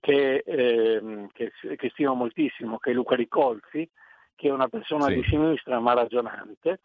che, 0.00 0.42
eh, 0.44 1.28
che, 1.32 1.52
che 1.76 1.90
stimo 1.90 2.14
moltissimo, 2.14 2.78
che 2.78 2.90
è 2.90 2.94
Luca 2.94 3.14
Ricolfi, 3.14 3.88
che 4.34 4.48
è 4.48 4.52
una 4.52 4.68
persona 4.68 5.06
sì. 5.06 5.14
di 5.14 5.22
sinistra 5.24 5.78
ma 5.78 5.94
ragionante, 5.94 6.80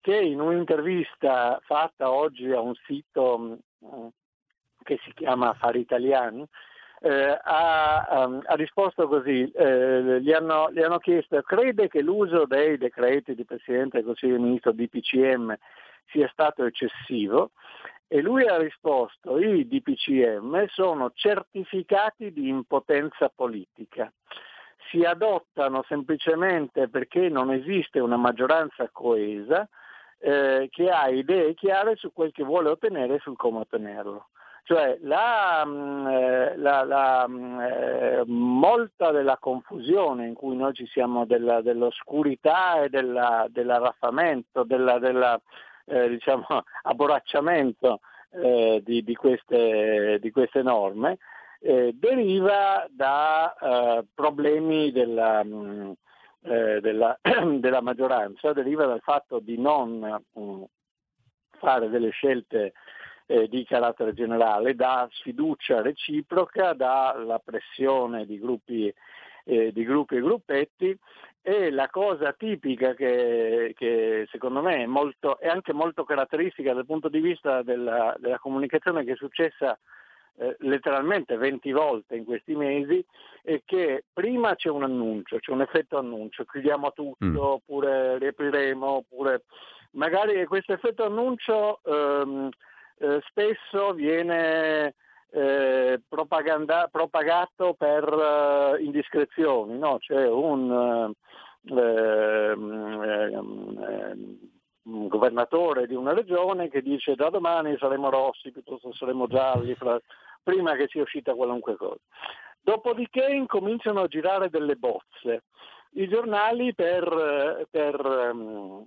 che 0.00 0.16
in 0.16 0.40
un'intervista 0.40 1.60
fatta 1.64 2.12
oggi 2.12 2.50
a 2.52 2.60
un 2.60 2.74
sito 2.86 3.60
mm, 3.84 4.06
che 4.84 4.98
si 5.02 5.12
chiama 5.14 5.50
Affari 5.50 5.80
Italiani, 5.80 6.46
eh, 7.02 7.36
ha, 7.42 8.24
um, 8.26 8.40
ha, 8.44 8.54
risposto 8.54 9.08
così, 9.08 9.50
eh, 9.50 10.20
gli, 10.20 10.30
hanno, 10.30 10.70
gli, 10.70 10.80
hanno, 10.80 10.98
chiesto, 10.98 11.42
crede 11.42 11.88
che 11.88 12.00
l'uso 12.00 12.46
dei 12.46 12.78
decreti 12.78 13.34
di 13.34 13.44
Presidente 13.44 13.96
del 13.96 14.06
Consiglio 14.06 14.36
dei 14.36 14.42
Ministri 14.42 14.74
DPCM 14.74 15.56
sia 16.12 16.28
stato 16.28 16.64
eccessivo? 16.64 17.50
E 18.06 18.20
lui 18.20 18.46
ha 18.46 18.56
risposto, 18.56 19.38
i 19.38 19.66
DPCM 19.66 20.66
sono 20.68 21.10
certificati 21.12 22.30
di 22.32 22.48
impotenza 22.48 23.32
politica, 23.34 24.12
si 24.90 25.02
adottano 25.02 25.82
semplicemente 25.88 26.88
perché 26.88 27.28
non 27.30 27.50
esiste 27.50 27.98
una 27.98 28.16
maggioranza 28.16 28.88
coesa 28.92 29.68
eh, 30.18 30.68
che 30.70 30.88
ha 30.90 31.08
idee 31.08 31.54
chiare 31.54 31.96
su 31.96 32.12
quel 32.12 32.30
che 32.30 32.44
vuole 32.44 32.68
ottenere 32.68 33.14
e 33.14 33.18
sul 33.20 33.36
come 33.36 33.60
ottenerlo 33.60 34.28
Cioè 34.64 34.98
la, 35.02 35.64
mm, 35.66 36.06
eh, 36.06 36.56
la, 36.56 36.84
la, 36.84 37.26
mm, 37.28 37.60
eh, 37.60 38.22
molta 38.26 39.10
della 39.10 39.36
confusione 39.38 40.26
in 40.26 40.34
cui 40.34 40.56
noi 40.56 40.72
ci 40.72 40.86
siamo 40.86 41.26
della, 41.26 41.60
dell'oscurità 41.62 42.82
e 42.82 42.88
della, 42.88 43.46
dell'arraffamento, 43.48 44.62
della, 44.62 44.98
della 45.00 45.40
eh, 45.86 46.08
diciamo, 46.08 46.46
abborracciamento 46.82 48.00
eh, 48.30 48.80
di, 48.84 49.02
di, 49.02 49.14
queste, 49.14 50.18
di, 50.20 50.30
queste, 50.30 50.62
norme 50.62 51.18
eh, 51.60 51.92
deriva 51.94 52.86
da 52.88 53.54
eh, 53.54 54.04
problemi 54.14 54.92
della, 54.92 55.42
mh, 55.42 55.94
della, 56.40 57.18
della, 57.20 57.80
maggioranza, 57.80 58.52
deriva 58.52 58.86
dal 58.86 59.00
fatto 59.00 59.40
di 59.40 59.58
non 59.58 60.22
mh, 60.32 60.62
fare 61.58 61.88
delle 61.88 62.10
scelte 62.10 62.72
eh, 63.32 63.48
di 63.48 63.64
carattere 63.64 64.12
generale, 64.12 64.74
da 64.74 65.08
sfiducia 65.10 65.80
reciproca, 65.80 66.74
dalla 66.74 67.40
pressione 67.42 68.26
di 68.26 68.38
gruppi, 68.38 68.92
eh, 69.44 69.72
di 69.72 69.84
gruppi 69.84 70.16
e 70.16 70.20
gruppetti 70.20 70.98
e 71.40 71.70
la 71.70 71.88
cosa 71.88 72.34
tipica 72.34 72.94
che, 72.94 73.72
che 73.74 74.28
secondo 74.30 74.60
me 74.60 74.82
è, 74.82 74.86
molto, 74.86 75.38
è, 75.38 75.48
anche 75.48 75.72
molto 75.72 76.04
caratteristica 76.04 76.74
dal 76.74 76.84
punto 76.84 77.08
di 77.08 77.20
vista 77.20 77.62
della, 77.62 78.14
della 78.18 78.38
comunicazione 78.38 79.02
che 79.02 79.12
è 79.12 79.16
successa 79.16 79.76
eh, 80.36 80.54
letteralmente 80.60 81.36
20 81.36 81.72
volte 81.72 82.16
in 82.16 82.24
questi 82.24 82.54
mesi 82.54 83.04
è 83.42 83.62
che 83.64 84.04
prima 84.12 84.54
c'è 84.54 84.68
un 84.68 84.82
annuncio, 84.82 85.38
c'è 85.38 85.50
un 85.52 85.62
effetto 85.62 85.96
annuncio, 85.96 86.44
chiudiamo 86.44 86.92
tutto, 86.92 87.24
mm. 87.24 87.36
oppure 87.36 88.18
riapriremo, 88.18 88.86
oppure 88.86 89.44
magari 89.92 90.44
questo 90.44 90.74
effetto 90.74 91.04
annuncio 91.04 91.80
ehm, 91.82 92.50
eh, 92.98 93.20
spesso 93.28 93.92
viene 93.92 94.94
eh, 95.34 96.00
propagato 96.08 97.74
per 97.74 98.12
uh, 98.12 98.76
indiscrezioni, 98.78 99.78
no? 99.78 99.96
c'è 99.98 100.28
un, 100.28 100.70
uh, 100.70 101.74
un, 104.84 105.08
governatore 105.08 105.86
di 105.86 105.94
una 105.94 106.12
regione 106.12 106.68
che 106.68 106.82
dice 106.82 107.14
da 107.14 107.30
domani 107.30 107.76
saremo 107.78 108.10
rossi 108.10 108.50
piuttosto 108.50 108.92
saremo 108.92 109.26
gialli, 109.26 109.74
fra... 109.74 109.98
prima 110.42 110.74
che 110.74 110.86
sia 110.88 111.02
uscita 111.02 111.34
qualunque 111.34 111.76
cosa. 111.76 112.00
Dopodiché 112.60 113.24
incominciano 113.24 114.02
a 114.02 114.08
girare 114.08 114.50
delle 114.50 114.76
bozze. 114.76 115.44
I 115.94 116.08
giornali 116.08 116.74
per, 116.74 117.66
per 117.70 118.04
um, 118.04 118.84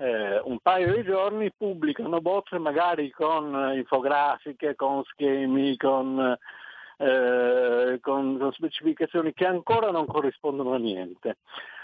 eh, 0.00 0.40
un 0.44 0.58
paio 0.60 0.94
di 0.94 1.02
giorni 1.02 1.52
pubblicano 1.52 2.22
bozze 2.22 2.58
magari 2.58 3.10
con 3.10 3.72
infografiche, 3.74 4.74
con 4.74 5.04
schemi, 5.04 5.76
con, 5.76 6.38
eh, 6.96 7.98
con, 8.00 8.38
con 8.38 8.52
specificazioni 8.52 9.34
che 9.34 9.44
ancora 9.44 9.90
non 9.90 10.06
corrispondono 10.06 10.72
a 10.72 10.78
niente. 10.78 11.36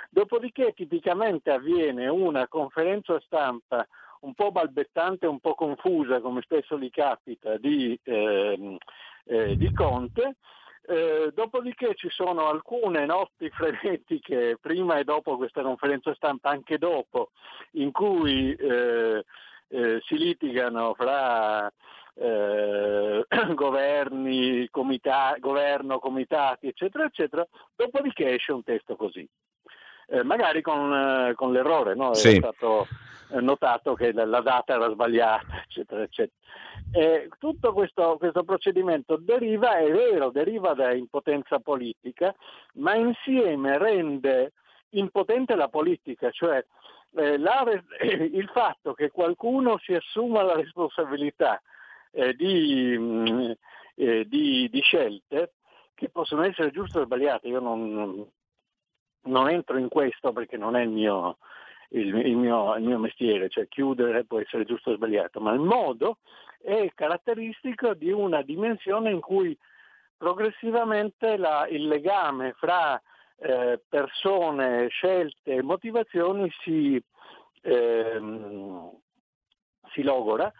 Dopodiché 0.08 0.72
tipicamente 0.72 1.50
avviene 1.50 2.08
una 2.08 2.48
conferenza 2.48 3.20
stampa 3.20 3.86
un 4.20 4.32
po' 4.32 4.50
balbettante, 4.50 5.26
un 5.26 5.38
po' 5.38 5.54
confusa, 5.54 6.20
come 6.20 6.40
spesso 6.40 6.78
gli 6.78 6.90
capita, 6.90 7.58
di, 7.58 7.98
eh, 8.02 8.78
eh, 9.24 9.56
di 9.56 9.72
Conte, 9.74 10.36
eh, 10.88 11.30
dopodiché 11.34 11.94
ci 11.94 12.08
sono 12.10 12.46
alcune 12.48 13.06
notti 13.06 13.50
frenetiche 13.50 14.58
prima 14.60 14.98
e 14.98 15.04
dopo 15.04 15.36
questa 15.36 15.62
conferenza 15.62 16.14
stampa, 16.14 16.50
anche 16.50 16.78
dopo, 16.78 17.30
in 17.72 17.90
cui 17.92 18.54
eh, 18.54 19.24
eh, 19.68 20.00
si 20.04 20.16
litigano 20.16 20.94
fra 20.94 21.70
eh, 22.14 23.24
governi, 23.54 24.68
comita- 24.70 25.36
governo, 25.38 25.98
comitati, 25.98 26.68
eccetera, 26.68 27.04
eccetera, 27.04 27.46
dopodiché 27.74 28.34
esce 28.34 28.52
un 28.52 28.62
testo 28.62 28.96
così. 28.96 29.28
Eh, 30.08 30.22
magari 30.22 30.62
con, 30.62 30.92
eh, 30.92 31.34
con, 31.34 31.52
l'errore, 31.52 31.94
no? 31.94 32.14
Sì. 32.14 32.34
è 32.34 32.36
stato 32.36 32.86
notato 33.40 33.94
che 33.94 34.12
la, 34.12 34.24
la, 34.24 34.40
data 34.40 34.74
era 34.74 34.88
sbagliata, 34.90 35.62
eccetera, 35.66 36.02
eccetera. 36.02 36.36
Eh, 36.92 37.28
tutto 37.38 37.72
questo, 37.72 38.16
questo, 38.18 38.44
procedimento 38.44 39.16
deriva, 39.16 39.78
è 39.78 39.90
vero, 39.90 40.30
deriva 40.30 40.74
da 40.74 40.92
impotenza 40.92 41.58
politica, 41.58 42.34
ma 42.74 42.94
insieme 42.94 43.78
rende 43.78 44.52
impotente 44.90 45.56
la 45.56 45.68
politica, 45.68 46.30
cioè 46.30 46.64
eh, 47.16 47.38
la, 47.38 47.64
il 48.00 48.48
fatto 48.52 48.94
che 48.94 49.10
qualcuno 49.10 49.78
si 49.78 49.94
assuma 49.94 50.42
la 50.42 50.54
responsabilità 50.54 51.60
eh, 52.12 52.34
di, 52.34 52.96
mh, 52.96 53.30
mm, 53.30 53.50
eh, 53.96 54.24
di, 54.26 54.68
di, 54.70 54.80
scelte 54.80 55.54
che 55.94 56.08
possono 56.10 56.42
essere 56.44 56.70
giuste 56.70 57.00
o 57.00 57.04
sbagliate, 57.04 57.48
io 57.48 57.60
non, 57.60 58.26
non 59.26 59.48
entro 59.48 59.78
in 59.78 59.88
questo 59.88 60.32
perché 60.32 60.56
non 60.56 60.76
è 60.76 60.82
il 60.82 60.90
mio, 60.90 61.38
il, 61.90 62.14
il, 62.14 62.36
mio, 62.36 62.74
il 62.76 62.82
mio 62.84 62.98
mestiere, 62.98 63.48
cioè 63.48 63.68
chiudere 63.68 64.24
può 64.24 64.40
essere 64.40 64.64
giusto 64.64 64.90
o 64.90 64.94
sbagliato, 64.94 65.40
ma 65.40 65.52
il 65.52 65.60
modo 65.60 66.18
è 66.60 66.90
caratteristico 66.94 67.94
di 67.94 68.10
una 68.10 68.42
dimensione 68.42 69.10
in 69.10 69.20
cui 69.20 69.56
progressivamente 70.16 71.36
la, 71.36 71.66
il 71.68 71.86
legame 71.86 72.54
fra 72.56 73.00
eh, 73.38 73.80
persone, 73.88 74.88
scelte 74.88 75.54
e 75.54 75.62
motivazioni 75.62 76.50
si, 76.62 77.00
ehm, 77.62 78.90
si 79.92 80.02
logora 80.02 80.50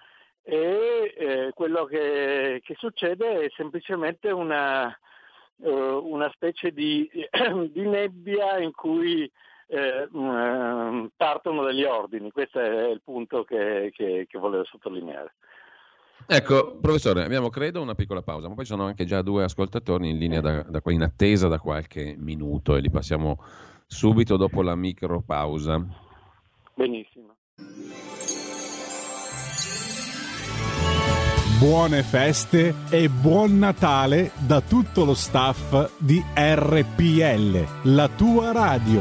e 0.43 1.15
eh, 1.17 1.51
quello 1.55 1.85
che, 1.87 2.61
che, 2.65 2.75
succede 2.77 3.41
è 3.41 3.51
semplicemente 3.57 4.31
una, 4.31 4.97
eh, 5.62 5.71
una 5.71 6.31
specie 6.33 6.73
di, 6.73 7.09
di, 7.73 7.87
nebbia 7.87 8.59
in 8.59 8.73
cui 8.73 9.31
eh, 9.69 10.09
mm, 10.16 11.07
partono 11.16 11.64
degli 11.64 11.85
ordini, 11.85 12.31
questo 12.31 12.61
è 12.61 12.88
il 12.88 13.01
punto 13.03 13.45
che, 13.45 13.90
che, 13.95 14.27
che 14.29 14.38
volevo 14.38 14.64
sottolineare. 14.64 15.35
Ecco, 16.29 16.79
professore, 16.81 17.23
abbiamo 17.23 17.51
credo 17.51 17.81
una 17.81 17.95
piccola 17.95 18.23
pausa, 18.23 18.49
ma 18.49 18.55
poi 18.55 18.64
ci 18.64 18.73
sono 18.73 18.87
anche 18.87 19.05
già 19.05 19.23
due 19.23 19.45
ascoltatori 19.45 20.09
in 20.09 20.19
linea 20.19 20.40
da, 20.40 20.62
da, 20.62 20.81
in 20.87 21.03
attesa 21.03 21.47
da 21.47 21.61
qualche 21.61 22.16
minuto 22.19 22.75
e 22.75 22.81
li 22.81 22.90
passiamo 22.90 23.45
subito 23.87 24.37
dopo 24.37 24.62
la 24.62 24.75
micro 24.75 25.23
pausa. 25.23 25.81
Benissimo. 26.75 27.37
Buone 31.69 32.05
feste 32.05 32.73
e 32.91 33.09
buon 33.09 33.59
Natale 33.59 34.31
da 34.47 34.61
tutto 34.61 35.05
lo 35.05 35.15
staff 35.15 35.99
di 35.99 36.23
RPL, 36.33 37.91
la 37.93 38.09
tua 38.09 38.53
radio. 38.53 39.01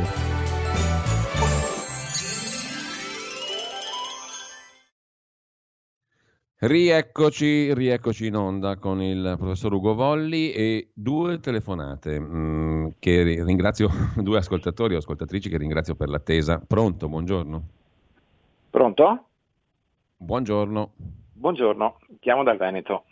Rieccoci, 6.58 7.72
rieccoci 7.72 8.26
in 8.26 8.36
onda 8.36 8.78
con 8.78 9.00
il 9.00 9.36
professor 9.38 9.72
Ugo 9.72 9.94
Volli 9.94 10.52
e 10.52 10.90
due 10.92 11.40
telefonate 11.40 12.20
mh, 12.20 12.36
mm, 12.36 12.88
che 12.98 13.44
ringrazio, 13.44 13.90
due 14.18 14.40
ascoltatori 14.40 14.96
o 14.96 14.98
ascoltatrici 14.98 15.50
che 15.50 15.60
ringrazio 15.60 15.94
per 15.94 16.10
l'attesa. 16.10 16.60
Pronto, 16.66 17.08
buongiorno. 17.08 17.68
Pronto? 18.72 19.28
Buongiorno. 20.18 21.24
Buongiorno, 21.38 22.00
chiamo 22.22 22.44
dal 22.44 22.56
Veneto. 22.56 23.04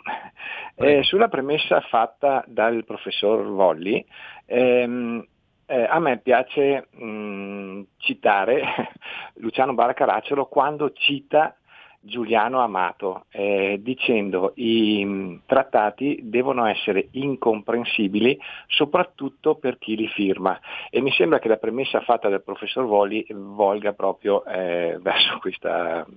Eh, 0.75 1.03
sulla 1.03 1.27
premessa 1.27 1.81
fatta 1.81 2.41
dal 2.47 2.85
professor 2.85 3.45
Volli, 3.45 4.03
ehm, 4.45 5.23
eh, 5.65 5.83
a 5.83 5.99
me 5.99 6.19
piace 6.19 6.87
mh, 6.89 7.05
mm, 7.05 7.81
citare 7.97 8.63
Luciano 9.35 9.73
Baracaracciolo 9.73 10.45
quando 10.45 10.93
cita 10.93 11.53
Giuliano 11.99 12.59
Amato, 12.61 13.25
eh, 13.29 13.77
dicendo 13.81 14.53
i 14.55 15.03
mm, 15.05 15.35
trattati 15.45 16.21
devono 16.23 16.65
essere 16.65 17.09
incomprensibili 17.11 18.39
soprattutto 18.67 19.55
per 19.55 19.77
chi 19.77 19.97
li 19.97 20.07
firma 20.07 20.57
e 20.89 21.01
mi 21.01 21.11
sembra 21.11 21.39
che 21.39 21.49
la 21.49 21.57
premessa 21.57 21.99
fatta 21.99 22.29
dal 22.29 22.41
professor 22.41 22.85
Voli 22.85 23.25
volga 23.29 23.91
proprio 23.91 24.45
eh, 24.45 24.97
verso 25.03 25.37
questa... 25.39 26.07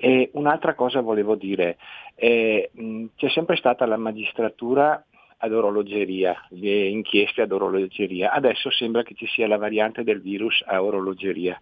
E 0.00 0.30
un'altra 0.34 0.74
cosa 0.74 1.00
volevo 1.00 1.34
dire, 1.34 1.76
eh, 2.14 2.70
c'è 3.16 3.28
sempre 3.30 3.56
stata 3.56 3.84
la 3.84 3.96
magistratura 3.96 5.04
ad 5.38 5.52
orologeria, 5.52 6.36
le 6.50 6.86
inchieste 6.86 7.42
ad 7.42 7.52
orologeria. 7.52 8.32
Adesso 8.32 8.70
sembra 8.70 9.02
che 9.02 9.14
ci 9.14 9.26
sia 9.26 9.46
la 9.46 9.56
variante 9.56 10.02
del 10.02 10.20
virus 10.20 10.62
a 10.66 10.82
orologeria. 10.82 11.58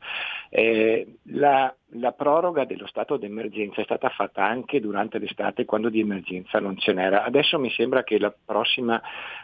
Eh, 0.48 1.18
la, 1.32 1.74
la, 1.98 2.12
proroga 2.12 2.64
dello 2.64 2.86
stato 2.86 3.16
d'emergenza 3.16 3.80
è 3.80 3.84
stata 3.84 4.08
fatta 4.08 4.44
anche 4.44 4.80
durante 4.80 5.18
l'estate 5.18 5.64
quando 5.64 5.90
di 5.90 6.00
emergenza 6.00 6.58
non 6.58 6.78
ce 6.78 6.92
n'era. 6.92 7.24
Adesso 7.24 7.58
mi 7.58 7.70
sembra 7.70 8.02
che 8.02 8.18
la 8.18 8.34
prossima 8.44 9.00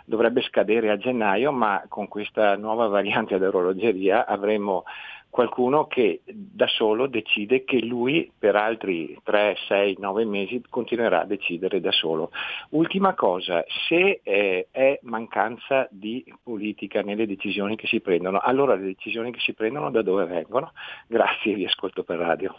dovrebbe 0.07 0.41
scadere 0.43 0.91
a 0.91 0.97
gennaio, 0.97 1.53
ma 1.53 1.85
con 1.89 2.09
questa 2.09 2.57
nuova 2.57 2.87
variante 2.93 3.35
ad 3.35 3.43
orologeria 3.43 4.27
avremo 4.27 4.85
qualcuno 5.33 5.87
che 5.87 6.21
da 6.27 6.67
solo 6.67 7.07
decide 7.07 7.65
che 7.65 7.81
lui 7.81 8.31
per 8.39 8.55
altri 8.55 9.19
3, 9.23 9.57
6, 9.67 9.97
9 9.99 10.27
mesi 10.27 10.63
continuerà 10.69 11.23
a 11.23 11.25
decidere 11.25 11.81
da 11.81 11.91
solo. 11.91 12.31
Ultima 12.73 13.15
cosa, 13.15 13.65
se 13.89 14.21
eh, 14.23 14.69
è 14.71 15.01
mancanza 15.05 15.89
di 15.91 16.23
politica 16.43 17.01
nelle 17.01 17.27
decisioni 17.27 17.77
che 17.77 17.87
si 17.87 18.01
prendono, 18.01 18.41
allora 18.41 18.75
le 18.75 18.85
decisioni 18.85 19.33
che 19.33 19.41
si 19.41 19.55
prendono 19.55 19.91
da 19.91 20.03
dove 20.03 20.27
vengono? 20.27 20.73
Grazie, 21.07 21.55
vi 21.55 21.65
ascolto 21.65 22.05
per 22.05 22.19
radio. 22.19 22.55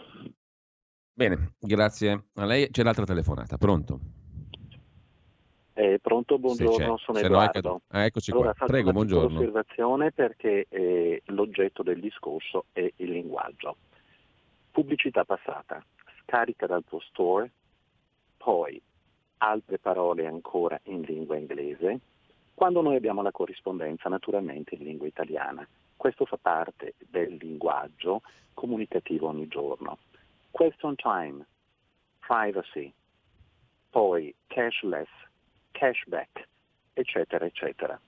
Bene, 1.12 1.52
grazie 1.60 2.24
a 2.34 2.44
lei. 2.44 2.70
C'è 2.70 2.82
l'altra 2.82 3.04
telefonata, 3.04 3.56
pronto? 3.56 4.23
Eh, 5.76 5.98
pronto, 6.00 6.38
buongiorno, 6.38 6.96
sono 6.98 7.18
Se 7.18 7.26
Edoardo. 7.26 7.68
No, 7.68 7.80
ah, 7.88 8.04
eccoci 8.04 8.30
allora, 8.30 8.54
qua. 8.54 8.66
Prego, 8.66 8.92
buongiorno. 8.92 9.26
Una 9.26 9.40
osservazione 9.40 10.12
perché 10.12 10.66
eh, 10.68 11.20
l'oggetto 11.26 11.82
del 11.82 11.98
discorso 11.98 12.66
è 12.72 12.88
il 12.96 13.10
linguaggio. 13.10 13.76
Pubblicità 14.70 15.24
passata, 15.24 15.84
scarica 16.22 16.66
dal 16.66 16.84
tuo 16.84 17.00
store, 17.00 17.50
poi 18.36 18.80
altre 19.38 19.78
parole 19.78 20.26
ancora 20.26 20.78
in 20.84 21.00
lingua 21.00 21.36
inglese, 21.36 21.98
quando 22.54 22.80
noi 22.80 22.94
abbiamo 22.94 23.22
la 23.22 23.32
corrispondenza 23.32 24.08
naturalmente 24.08 24.76
in 24.76 24.84
lingua 24.84 25.08
italiana. 25.08 25.66
Questo 25.96 26.24
fa 26.24 26.38
parte 26.40 26.94
del 26.98 27.34
linguaggio 27.34 28.22
comunicativo 28.54 29.26
ogni 29.26 29.48
giorno. 29.48 29.98
Question 30.52 30.94
time, 30.94 31.44
privacy, 32.20 32.92
poi 33.90 34.32
cashless, 34.46 35.08
cashback, 35.84 36.48
eccetera, 36.94 37.44
eccetera. 37.44 38.00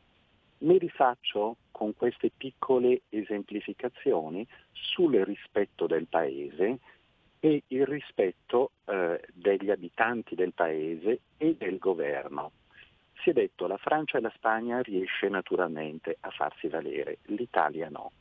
Mi 0.59 0.79
rifaccio 0.79 1.57
con 1.71 1.95
queste 1.95 2.31
piccole 2.35 3.03
esemplificazioni 3.11 4.47
sul 4.73 5.15
rispetto 5.17 5.87
del 5.87 6.07
paese 6.07 6.79
e 7.39 7.63
il 7.67 7.85
rispetto 7.85 8.71
eh, 8.87 9.21
degli 9.35 9.71
abitanti 9.71 10.35
del 10.35 10.55
paese 10.55 11.21
e 11.37 11.55
del 11.59 11.77
governo. 11.77 12.53
Si 13.23 13.29
è 13.29 13.33
detto 13.35 13.67
la 13.67 13.77
Francia 13.77 14.17
e 14.17 14.23
la 14.23 14.33
Spagna 14.35 14.81
riesce 14.81 15.29
naturalmente 15.29 16.17
a 16.21 16.31
farsi 16.31 16.69
valere, 16.69 17.19
l'Italia 17.25 17.91
no. 17.91 18.13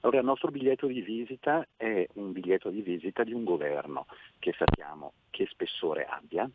Allora 0.00 0.18
il 0.18 0.24
nostro 0.24 0.50
biglietto 0.50 0.88
di 0.88 1.00
visita 1.02 1.64
è 1.76 2.04
un 2.14 2.32
biglietto 2.32 2.68
di 2.68 2.82
visita 2.82 3.22
di 3.22 3.32
un 3.32 3.44
governo 3.44 4.06
che 4.40 4.52
sappiamo 4.58 5.12
che 5.30 5.46
spessore 5.46 6.04
abbia 6.04 6.50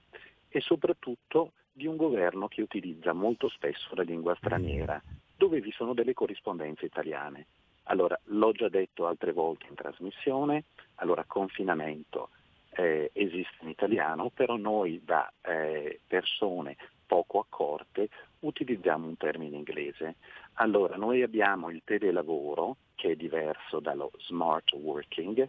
e 0.49 0.59
soprattutto 0.59 1.53
di 1.79 1.87
un 1.87 1.95
governo 1.95 2.49
che 2.49 2.61
utilizza 2.61 3.13
molto 3.13 3.47
spesso 3.47 3.95
la 3.95 4.03
lingua 4.03 4.35
straniera, 4.35 5.01
dove 5.37 5.61
vi 5.61 5.71
sono 5.71 5.93
delle 5.93 6.13
corrispondenze 6.13 6.83
italiane. 6.83 7.45
Allora, 7.83 8.19
l'ho 8.25 8.51
già 8.51 8.67
detto 8.67 9.07
altre 9.07 9.31
volte 9.31 9.67
in 9.69 9.75
trasmissione, 9.75 10.65
allora 10.95 11.23
confinamento 11.23 12.31
eh, 12.71 13.11
esiste 13.13 13.59
in 13.61 13.69
italiano, 13.69 14.29
però 14.29 14.57
noi 14.57 15.01
da 15.05 15.31
eh, 15.41 16.01
persone 16.05 16.75
poco 17.07 17.39
accorte 17.39 18.09
utilizziamo 18.39 19.07
un 19.07 19.15
termine 19.15 19.55
inglese. 19.55 20.15
Allora, 20.55 20.97
noi 20.97 21.21
abbiamo 21.21 21.69
il 21.69 21.81
telelavoro, 21.85 22.75
che 22.95 23.11
è 23.11 23.15
diverso 23.15 23.79
dallo 23.79 24.11
smart 24.17 24.73
working, 24.73 25.47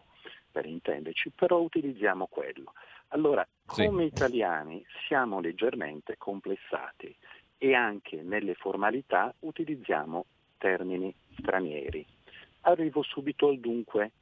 per 0.53 0.65
intenderci, 0.65 1.31
però 1.31 1.59
utilizziamo 1.59 2.29
quello. 2.29 2.73
Allora, 3.13 3.47
come 3.67 4.09
sì. 4.09 4.15
italiani 4.15 4.85
siamo 5.07 5.41
leggermente 5.41 6.17
complessati 6.17 7.15
e 7.59 7.75
anche 7.75 8.23
nelle 8.23 8.55
formalità 8.55 9.35
utilizziamo 9.41 10.25
termini 10.59 11.15
stranieri. 11.39 12.05
Arrivo 12.63 13.03
subito 13.03 13.49
al 13.49 13.59
dunque, 13.59 14.13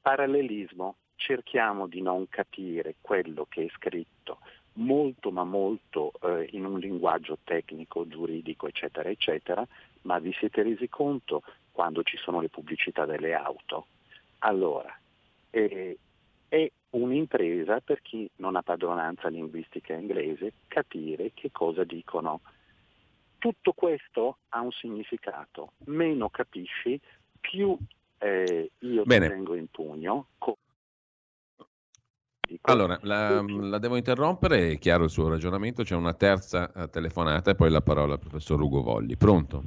parallelismo, 0.00 0.96
cerchiamo 1.16 1.86
di 1.86 2.00
non 2.00 2.28
capire 2.28 2.96
quello 3.00 3.46
che 3.48 3.64
è 3.64 3.68
scritto 3.70 4.38
molto 4.78 5.30
ma 5.30 5.44
molto 5.44 6.12
eh, 6.22 6.48
in 6.52 6.64
un 6.64 6.78
linguaggio 6.78 7.38
tecnico, 7.44 8.06
giuridico, 8.06 8.66
eccetera, 8.66 9.08
eccetera, 9.08 9.66
ma 10.02 10.18
vi 10.18 10.32
siete 10.34 10.62
resi 10.62 10.88
conto 10.88 11.42
quando 11.72 12.02
ci 12.02 12.16
sono 12.16 12.40
le 12.40 12.48
pubblicità 12.48 13.04
delle 13.04 13.34
auto? 13.34 13.86
Allora, 14.38 14.96
eh, 15.50 15.98
è 16.48 16.70
un'impresa 16.90 17.80
per 17.80 18.00
chi 18.02 18.28
non 18.36 18.56
ha 18.56 18.62
padronanza 18.62 19.28
linguistica 19.28 19.94
inglese 19.94 20.52
capire 20.68 21.32
che 21.34 21.50
cosa 21.52 21.84
dicono. 21.84 22.40
Tutto 23.38 23.72
questo 23.72 24.38
ha 24.48 24.60
un 24.60 24.72
significato, 24.72 25.72
meno 25.84 26.28
capisci, 26.28 27.00
più 27.38 27.76
eh, 28.18 28.70
io 28.78 29.02
Bene. 29.04 29.26
ti 29.28 29.32
tengo 29.32 29.54
in 29.54 29.66
pugno. 29.68 30.26
Allora, 32.62 32.98
la, 33.02 33.44
la, 33.46 33.78
devo 33.78 33.96
interrompere, 33.96 34.70
è 34.70 34.78
chiaro 34.78 35.04
il 35.04 35.10
suo 35.10 35.28
ragionamento, 35.28 35.82
c'è 35.82 35.94
una 35.94 36.14
terza 36.14 36.72
eh, 36.72 36.88
telefonata 36.88 37.50
e 37.50 37.54
poi 37.54 37.70
la 37.70 37.82
parola 37.82 38.14
al 38.14 38.18
professor 38.18 38.60
Ugo 38.60 38.82
Volli. 38.82 39.16
Pronto? 39.16 39.62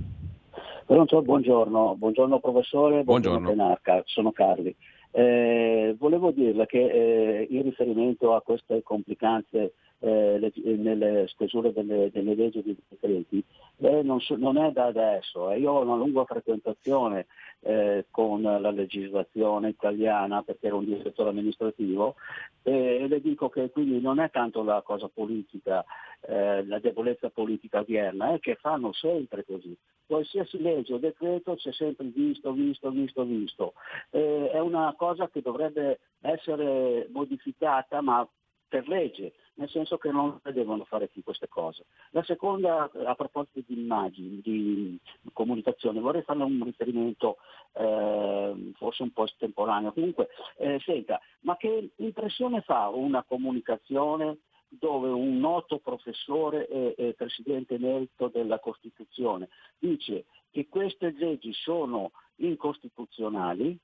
Pronto, 0.86 1.22
buongiorno, 1.22 1.96
buongiorno 1.96 2.40
professore, 2.40 3.04
buongiorno, 3.04 3.40
buongiorno. 3.40 3.64
Penarca, 3.64 4.02
sono 4.06 4.32
Carli. 4.32 4.76
Eh, 5.14 5.94
volevo 5.98 6.32
dirle 6.32 6.66
che 6.66 6.80
eh, 6.80 7.48
in 7.50 7.64
riferimento 7.64 8.34
a 8.34 8.42
queste 8.42 8.82
complicanze 8.82 9.74
eh, 10.00 10.52
nelle 10.64 11.28
stesure 11.28 11.74
delle, 11.74 12.10
delle, 12.12 12.34
leggi 12.34 12.64
di 12.64 12.76
decreti 12.88 13.44
eh, 13.78 14.02
non, 14.04 14.22
so, 14.22 14.38
non, 14.38 14.58
è 14.58 14.72
da 14.72 14.86
adesso. 14.86 15.52
Eh. 15.52 15.60
Io 15.60 15.72
ho 15.72 15.82
una 15.82 15.96
lunga 15.96 16.24
frequentazione 16.24 17.28
eh, 17.60 18.06
con 18.10 18.42
la 18.42 18.72
legislazione 18.72 19.70
italiana 19.70 20.44
perché 20.44 20.68
ero 20.68 20.78
un 20.78 20.86
direttore 20.86 21.30
amministrativo 21.30 22.16
e 22.64 23.06
le 23.08 23.22
dico 23.22 23.50
che 23.50 23.70
quindi 23.70 24.00
non 24.00 24.20
è 24.20 24.30
tanto 24.30 24.64
la 24.64 24.82
cosa 24.82 25.10
politica, 25.12 25.84
la 26.28 26.80
debolezza 26.80 27.30
politica 27.30 27.80
odierna, 27.80 28.34
è 28.34 28.40
che 28.40 28.56
fanno 28.56 28.94
sempre 28.94 29.44
così 29.44 29.76
qualsiasi 30.12 30.62
legge 30.62 30.96
o 30.96 30.98
decreto 30.98 31.56
c'è 31.56 31.72
sempre 31.72 32.08
visto, 32.08 32.52
visto, 32.52 32.90
visto, 32.90 33.24
visto. 33.24 33.74
Eh, 34.10 34.50
è 34.52 34.60
una 34.60 34.94
cosa 34.98 35.30
che 35.30 35.42
dovrebbe 35.42 36.00
essere 36.20 37.08
modificata 37.14 38.02
ma 38.02 38.28
per 38.68 38.90
legge, 38.90 39.34
nel 39.56 39.70
senso 39.70 39.98
che 39.98 40.12
non 40.12 40.40
devono 40.52 40.84
fare 40.84 41.08
più 41.08 41.24
queste 41.24 41.48
cose. 41.48 41.86
La 42.12 42.24
seconda, 42.24 42.92
a 43.06 43.16
proposito 43.16 43.62
di 43.66 43.80
immagini, 43.80 44.42
di 44.42 45.00
comunicazione, 45.32 46.02
vorrei 46.02 46.24
fare 46.24 46.44
un 46.44 46.62
riferimento 46.64 47.38
eh, 47.74 48.72
forse 48.76 49.04
un 49.04 49.12
po' 49.12 49.24
estemporaneo. 49.24 49.94
Comunque, 49.94 50.28
eh, 50.58 50.78
senta, 50.84 51.22
ma 51.42 51.56
che 51.56 51.92
impressione 51.98 52.62
fa 52.62 52.90
una 52.90 53.24
comunicazione 53.24 54.40
dove 54.74 55.10
un 55.10 55.38
noto 55.38 55.80
professore 55.80 56.68
e, 56.68 56.96
e 56.98 57.14
presidente 57.14 57.76
emerito 57.76 58.30
della 58.30 58.60
Costituzione 58.60 59.50
dice 59.78 60.26
che 60.50 60.70
queste 60.70 61.14
leggi 61.18 61.52
sono 61.52 62.12
incostituzionali 62.38 63.78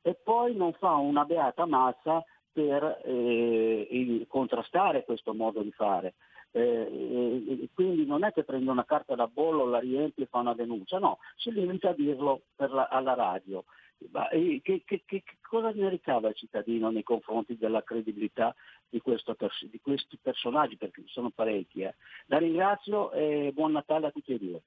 e 0.00 0.14
poi 0.14 0.54
non 0.54 0.72
fa 0.74 0.94
una 0.94 1.24
beata 1.24 1.66
mazza 1.66 2.24
per 2.52 3.02
eh, 3.04 4.24
contrastare 4.28 5.04
questo 5.04 5.34
modo 5.34 5.60
di 5.62 5.72
fare. 5.72 6.14
Eh, 6.50 7.68
quindi 7.74 8.06
non 8.06 8.24
è 8.24 8.32
che 8.32 8.44
prende 8.44 8.70
una 8.70 8.84
carta 8.84 9.14
da 9.14 9.26
bollo, 9.26 9.66
la 9.66 9.78
riempie 9.78 10.24
e 10.24 10.28
fa 10.28 10.38
una 10.38 10.54
denuncia, 10.54 10.98
no, 10.98 11.18
si 11.36 11.52
limita 11.52 11.90
a 11.90 11.94
dirlo 11.94 12.42
la, 12.56 12.88
alla 12.90 13.14
radio. 13.14 13.64
Ma, 14.10 14.28
eh, 14.28 14.60
che, 14.62 14.82
che, 14.84 15.02
che, 15.04 15.24
cosa 15.42 15.70
ne 15.70 15.88
ricava 15.88 16.28
il 16.28 16.36
cittadino 16.36 16.90
nei 16.90 17.02
confronti 17.02 17.56
della 17.56 17.82
credibilità 17.82 18.54
di, 18.88 19.00
questo, 19.00 19.36
di 19.62 19.80
questi 19.80 20.16
personaggi, 20.22 20.76
perché 20.76 21.02
sono 21.06 21.30
parecchi. 21.30 21.82
Eh. 21.82 21.94
La 22.26 22.38
ringrazio 22.38 23.10
e 23.12 23.50
buon 23.52 23.72
Natale 23.72 24.06
a 24.06 24.10
tutti 24.10 24.32
e 24.32 24.38
due. 24.38 24.60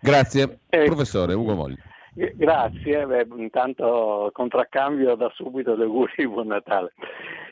Grazie, 0.00 0.60
eh, 0.68 0.84
professore 0.84 1.34
Ugo 1.34 1.54
Mogli. 1.54 1.76
Grazie, 2.14 3.06
Beh, 3.06 3.26
intanto 3.36 4.28
contraccambio 4.34 5.14
da 5.14 5.30
subito 5.34 5.74
gli 5.74 5.80
auguri 5.80 6.12
di 6.16 6.28
buon 6.28 6.48
Natale. 6.48 6.92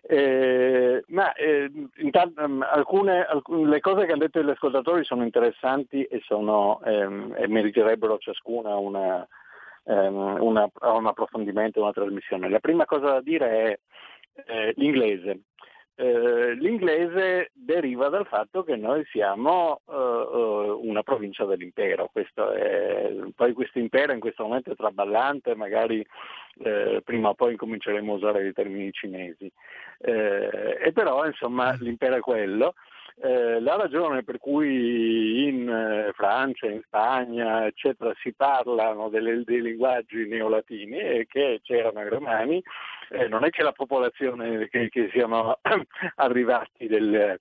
Eh, 0.02 1.02
ma 1.08 1.32
eh, 1.32 1.70
intanto, 1.96 2.42
um, 2.42 2.62
alcune, 2.68 3.24
alcune, 3.24 3.70
le 3.70 3.80
cose 3.80 4.04
che 4.04 4.12
hanno 4.12 4.20
detto 4.26 4.42
gli 4.42 4.50
ascoltatori 4.50 5.02
sono 5.04 5.24
interessanti 5.24 6.02
e, 6.04 6.20
sono, 6.24 6.80
ehm, 6.84 7.36
e 7.38 7.48
meriterebbero 7.48 8.18
ciascuna 8.18 8.76
una, 8.76 9.26
ehm, 9.84 10.36
una, 10.40 10.68
un 10.80 11.06
approfondimento, 11.06 11.80
una 11.80 11.92
trasmissione. 11.92 12.50
La 12.50 12.60
prima 12.60 12.84
cosa 12.84 13.12
da 13.12 13.20
dire 13.22 13.48
è 13.48 13.78
eh, 14.46 14.74
l'inglese. 14.76 15.40
Eh, 16.02 16.54
l'inglese 16.54 17.50
deriva 17.52 18.08
dal 18.08 18.26
fatto 18.26 18.64
che 18.64 18.74
noi 18.74 19.04
siamo 19.10 19.82
uh, 19.84 19.92
uh, 19.92 20.80
una 20.82 21.02
provincia 21.02 21.44
dell'impero, 21.44 22.08
questo 22.10 22.52
è, 22.52 23.12
poi 23.36 23.52
questo 23.52 23.78
impero 23.78 24.14
in 24.14 24.18
questo 24.18 24.44
momento 24.44 24.72
è 24.72 24.76
traballante, 24.76 25.54
magari 25.54 26.02
eh, 26.60 27.02
prima 27.04 27.28
o 27.28 27.34
poi 27.34 27.54
cominceremo 27.54 28.14
a 28.14 28.16
usare 28.16 28.46
i 28.46 28.54
termini 28.54 28.90
cinesi, 28.92 29.52
eh, 29.98 30.78
e 30.82 30.90
però 30.92 31.26
insomma 31.26 31.76
l'impero 31.78 32.16
è 32.16 32.20
quello 32.20 32.72
eh, 33.16 33.60
la 33.60 33.76
ragione 33.76 34.22
per 34.22 34.38
cui 34.38 35.46
in 35.48 35.68
eh, 35.68 36.12
Francia, 36.14 36.66
in 36.66 36.80
Spagna, 36.84 37.66
eccetera, 37.66 38.12
si 38.20 38.32
parlano 38.32 39.08
delle, 39.08 39.42
dei 39.44 39.60
linguaggi 39.62 40.26
neolatini 40.26 40.96
è 40.96 41.26
che 41.26 41.60
c'erano 41.62 42.02
i 42.02 42.08
romani, 42.08 42.62
eh, 43.10 43.28
non 43.28 43.44
è 43.44 43.50
che 43.50 43.62
la 43.62 43.72
popolazione, 43.72 44.68
che, 44.68 44.88
che 44.88 45.08
siano 45.12 45.58
arrivati 46.16 46.86
del, 46.86 47.38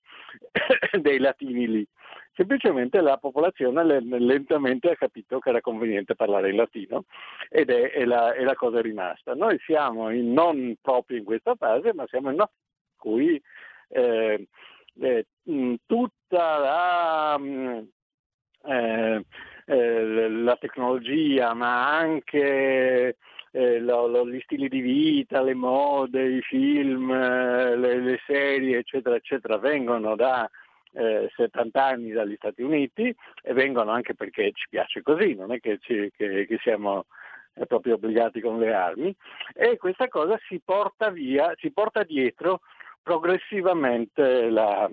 dei 1.00 1.20
latini 1.20 1.68
lì, 1.68 1.88
semplicemente 2.34 3.02
la 3.02 3.18
popolazione 3.18 3.84
lentamente 4.02 4.90
ha 4.90 4.96
capito 4.96 5.40
che 5.40 5.50
era 5.50 5.62
conveniente 5.62 6.16
parlare 6.16 6.50
in 6.50 6.56
latino 6.56 7.04
ed 7.50 7.70
è, 7.70 7.92
è, 7.92 8.06
la, 8.06 8.34
è 8.34 8.44
la, 8.44 8.56
cosa 8.56 8.82
rimasta. 8.82 9.34
Noi 9.36 9.60
siamo 9.66 10.10
in, 10.10 10.32
non 10.32 10.76
proprio 10.82 11.18
in 11.18 11.26
questa 11.26 11.56
fase, 11.56 11.94
ma 11.94 12.06
siamo 12.08 12.30
in 12.30 12.36
una 12.36 12.50
cui 12.96 13.42
eh, 13.90 14.48
eh, 15.02 15.26
tutta 15.86 16.58
la, 16.58 17.38
mm, 17.40 17.80
eh, 18.66 19.26
eh, 19.66 20.30
la, 20.30 20.56
tecnologia, 20.58 21.54
ma 21.54 21.98
anche 21.98 23.18
eh, 23.52 23.80
lo, 23.80 24.08
lo, 24.08 24.28
gli 24.28 24.40
stili 24.42 24.68
di 24.68 24.82
vita, 24.82 25.42
le 25.42 25.54
mode, 25.54 26.24
i 26.24 26.42
film, 26.42 27.12
le, 27.12 27.76
le, 28.00 28.20
serie, 28.26 28.80
eccetera, 28.80 29.16
eccetera, 29.16 29.58
vengono 29.58 30.16
da 30.16 30.50
70 30.92 31.86
anni 31.86 32.10
dagli 32.10 32.36
Stati 32.36 32.64
Uniti 32.64 33.16
e 33.44 33.54
vengono 33.54 33.92
anche 33.92 34.16
perché 34.16 34.52
ci 34.54 34.66
piace 34.70 35.04
così, 35.04 35.36
non 35.36 35.52
è 35.52 35.60
che, 35.60 35.78
ci, 35.80 36.12
che, 36.18 36.48
che 36.48 36.58
siamo 36.64 37.06
proprio 37.68 37.96
obbligati 37.96 38.42
con 38.42 38.58
le 38.58 38.74
armi. 38.74 39.16
E 39.54 39.78
questa 39.78 40.08
cosa 40.08 40.40
si 40.48 40.60
porta 40.64 41.10
via, 41.10 41.54
si 41.58 41.72
porta 41.72 42.04
dietro 42.04 42.62
progressivamente 43.10 44.52
la, 44.52 44.88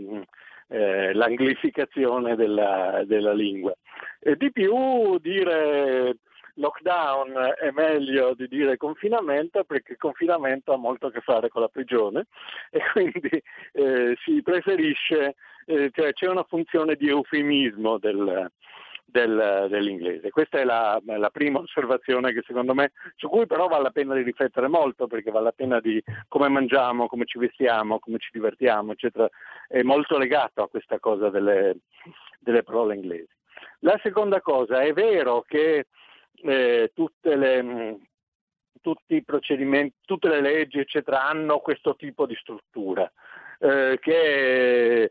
eh, 0.68 1.12
l'anglificazione 1.12 2.34
della, 2.34 3.02
della 3.04 3.34
lingua. 3.34 3.76
E 4.18 4.36
di 4.36 4.50
più 4.50 5.18
dire 5.18 6.16
lockdown 6.54 7.34
è 7.60 7.70
meglio 7.72 8.32
di 8.32 8.48
dire 8.48 8.78
confinamento 8.78 9.64
perché 9.64 9.92
il 9.92 9.98
confinamento 9.98 10.72
ha 10.72 10.78
molto 10.78 11.08
a 11.08 11.10
che 11.10 11.20
fare 11.20 11.50
con 11.50 11.60
la 11.60 11.68
prigione 11.68 12.28
e 12.72 12.80
quindi 12.92 13.42
eh, 13.72 14.16
si 14.24 14.40
preferisce, 14.40 15.34
eh, 15.66 15.90
cioè 15.92 16.14
c'è 16.14 16.28
una 16.28 16.44
funzione 16.44 16.94
di 16.94 17.10
eufemismo 17.10 17.98
del, 17.98 18.50
del, 19.16 19.66
dell'inglese. 19.70 20.30
Questa 20.30 20.58
è 20.58 20.64
la, 20.64 21.00
la, 21.04 21.30
prima 21.30 21.60
osservazione 21.60 22.32
che 22.32 22.42
secondo 22.46 22.74
me, 22.74 22.92
su 23.14 23.28
cui 23.28 23.46
però 23.46 23.66
vale 23.66 23.84
la 23.84 23.90
pena 23.90 24.14
di 24.14 24.22
riflettere 24.22 24.68
molto, 24.68 25.06
perché 25.06 25.30
vale 25.30 25.46
la 25.46 25.52
pena 25.52 25.80
di 25.80 26.02
come 26.28 26.48
mangiamo, 26.48 27.06
come 27.06 27.24
ci 27.24 27.38
vestiamo, 27.38 27.98
come 27.98 28.18
ci 28.18 28.28
divertiamo, 28.32 28.92
eccetera, 28.92 29.28
è 29.68 29.82
molto 29.82 30.18
legato 30.18 30.62
a 30.62 30.68
questa 30.68 30.98
cosa 30.98 31.30
delle, 31.30 31.78
delle 32.38 32.62
parole 32.62 32.94
inglesi. 32.94 33.34
La 33.80 33.98
seconda 34.02 34.40
cosa, 34.42 34.82
è 34.82 34.92
vero 34.92 35.42
che 35.46 35.86
eh, 36.42 36.90
tutte 36.94 37.36
le 37.36 37.98
tutti 38.82 39.16
i 39.16 39.24
procedimenti, 39.24 39.96
tutte 40.04 40.28
le 40.28 40.40
leggi, 40.40 40.78
eccetera, 40.78 41.24
hanno 41.24 41.58
questo 41.58 41.96
tipo 41.96 42.24
di 42.24 42.36
struttura, 42.36 43.10
eh, 43.58 43.98
che 44.00 45.10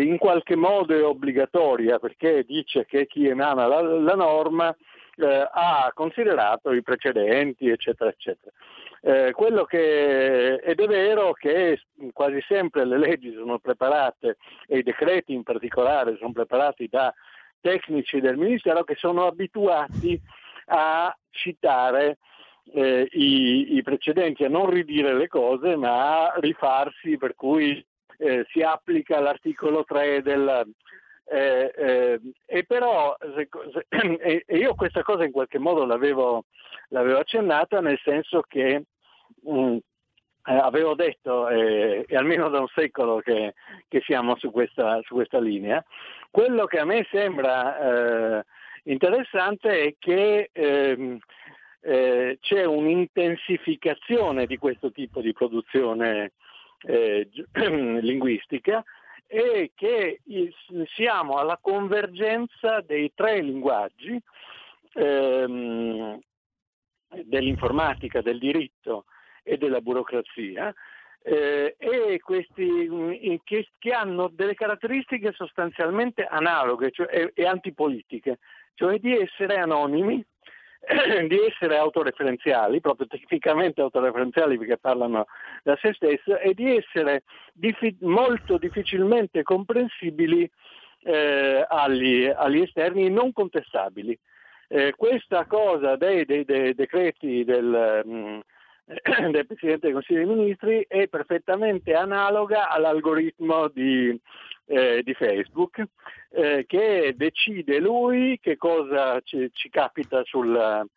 in 0.00 0.18
qualche 0.18 0.56
modo 0.56 0.94
è 0.94 1.04
obbligatoria 1.04 1.98
perché 1.98 2.44
dice 2.44 2.86
che 2.86 3.06
chi 3.06 3.26
emana 3.26 3.66
la, 3.66 3.80
la 3.80 4.14
norma 4.14 4.74
eh, 5.16 5.48
ha 5.50 5.90
considerato 5.94 6.72
i 6.72 6.82
precedenti, 6.82 7.68
eccetera, 7.68 8.10
eccetera. 8.10 8.52
Eh, 9.04 9.32
quello 9.32 9.64
che, 9.64 10.54
ed 10.54 10.80
è 10.80 10.86
vero 10.86 11.32
che 11.32 11.80
quasi 12.12 12.40
sempre 12.46 12.84
le 12.84 12.98
leggi 12.98 13.32
sono 13.32 13.58
preparate 13.58 14.36
e 14.66 14.78
i 14.78 14.82
decreti 14.82 15.32
in 15.32 15.42
particolare 15.42 16.16
sono 16.18 16.32
preparati 16.32 16.86
da 16.88 17.12
tecnici 17.60 18.20
del 18.20 18.36
Ministero 18.36 18.84
che 18.84 18.94
sono 18.94 19.26
abituati 19.26 20.20
a 20.66 21.16
citare 21.30 22.18
eh, 22.72 23.08
i, 23.10 23.76
i, 23.76 23.82
precedenti, 23.82 24.44
a 24.44 24.48
non 24.48 24.70
ridire 24.70 25.14
le 25.14 25.26
cose 25.26 25.76
ma 25.76 26.28
a 26.28 26.34
rifarsi, 26.38 27.16
per 27.16 27.34
cui 27.34 27.84
eh, 28.18 28.44
si 28.50 28.62
applica 28.62 29.20
l'articolo 29.20 29.84
3 29.84 30.22
del... 30.22 30.72
Eh, 31.24 31.72
eh, 31.76 32.20
e 32.46 32.64
però 32.64 33.16
se, 33.18 33.48
se, 33.72 34.44
io 34.54 34.74
questa 34.74 35.02
cosa 35.02 35.24
in 35.24 35.32
qualche 35.32 35.58
modo 35.58 35.86
l'avevo, 35.86 36.44
l'avevo 36.88 37.18
accennata 37.18 37.80
nel 37.80 37.98
senso 38.02 38.42
che 38.46 38.84
mh, 39.42 39.58
mm, 39.58 39.76
eh, 40.44 40.56
avevo 40.56 40.94
detto, 40.94 41.48
eh, 41.48 42.04
è 42.04 42.16
almeno 42.16 42.48
da 42.48 42.58
un 42.58 42.66
secolo 42.74 43.20
che, 43.20 43.54
che 43.88 44.00
siamo 44.04 44.36
su 44.36 44.50
questa, 44.50 45.00
su 45.02 45.14
questa, 45.14 45.38
linea, 45.38 45.82
quello 46.30 46.66
che 46.66 46.78
a 46.78 46.84
me 46.84 47.06
sembra 47.10 48.38
eh, 48.38 48.44
interessante 48.84 49.82
è 49.82 49.94
che 49.98 50.50
ehm, 50.52 51.18
eh, 51.80 52.38
c'è 52.40 52.64
un'intensificazione 52.64 54.46
di 54.46 54.56
questo 54.58 54.90
tipo 54.90 55.20
di 55.20 55.32
produzione 55.32 56.32
eh, 56.82 57.28
linguistica 58.00 58.82
e 59.26 59.72
che 59.74 60.20
siamo 60.94 61.36
alla 61.36 61.58
convergenza 61.60 62.80
dei 62.82 63.12
tre 63.14 63.40
linguaggi 63.40 64.20
ehm, 64.94 66.18
dell'informatica, 67.24 68.20
del 68.20 68.38
diritto 68.38 69.06
e 69.42 69.56
della 69.56 69.80
burocrazia 69.80 70.72
eh, 71.22 71.76
e 71.78 72.20
questi 72.20 73.40
che, 73.44 73.68
che, 73.78 73.90
hanno 73.92 74.28
delle 74.28 74.54
caratteristiche 74.54 75.32
sostanzialmente 75.32 76.24
analoghe 76.24 76.90
cioè, 76.90 77.06
e, 77.10 77.30
e 77.34 77.46
antipolitiche, 77.46 78.38
cioè 78.74 78.98
di 78.98 79.16
essere 79.16 79.56
anonimi, 79.56 80.24
di 81.28 81.38
essere 81.38 81.76
autoreferenziali, 81.76 82.80
proprio 82.80 83.06
tecnicamente 83.06 83.80
autoreferenziali 83.80 84.58
perché 84.58 84.78
parlano 84.78 85.26
da 85.62 85.78
se 85.80 85.92
stesso, 85.94 86.38
e 86.38 86.54
di 86.54 86.76
essere 86.76 87.22
diffi- 87.52 87.96
molto 88.00 88.58
difficilmente 88.58 89.42
comprensibili 89.42 90.50
eh, 91.04 91.64
agli, 91.68 92.26
agli, 92.26 92.60
esterni 92.60 93.08
non 93.10 93.32
contestabili. 93.32 94.18
Eh, 94.68 94.94
questa 94.96 95.44
cosa 95.46 95.96
dei, 95.96 96.24
dei, 96.24 96.44
dei 96.44 96.74
decreti 96.74 97.44
del, 97.44 98.02
mh, 98.04 98.12
mm, 98.12 98.40
del 99.30 99.46
Presidente 99.46 99.86
del 99.86 99.92
Consiglio 99.92 100.24
dei 100.24 100.34
Ministri 100.34 100.84
è 100.88 101.06
perfettamente 101.08 101.94
analoga 101.94 102.70
all'algoritmo 102.70 103.68
di, 103.68 104.18
eh, 104.72 105.02
di 105.04 105.12
Facebook 105.12 105.82
eh, 106.30 106.64
che 106.66 107.12
decide 107.14 107.78
lui 107.78 108.38
che 108.40 108.56
cosa 108.56 109.20
ci, 109.20 109.50
ci 109.52 109.68
capita 109.68 110.22
sul, 110.24 110.88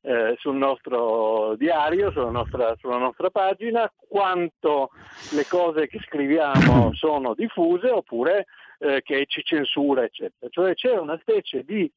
eh, 0.00 0.34
sul, 0.38 0.56
nostro 0.56 1.54
diario, 1.56 2.10
sulla 2.10 2.30
nostra, 2.30 2.74
sulla 2.78 2.96
nostra, 2.96 3.28
pagina, 3.28 3.92
quanto 4.08 4.90
le 5.32 5.44
cose 5.46 5.88
che 5.88 6.00
scriviamo 6.06 6.94
sono 6.94 7.34
diffuse 7.34 7.90
oppure 7.90 8.46
eh, 8.78 9.02
che 9.02 9.26
ci 9.26 9.42
censura, 9.44 10.04
eccetera. 10.04 10.48
Cioè 10.48 10.74
c'è 10.74 10.96
una 10.96 11.18
specie 11.20 11.64
di 11.64 11.90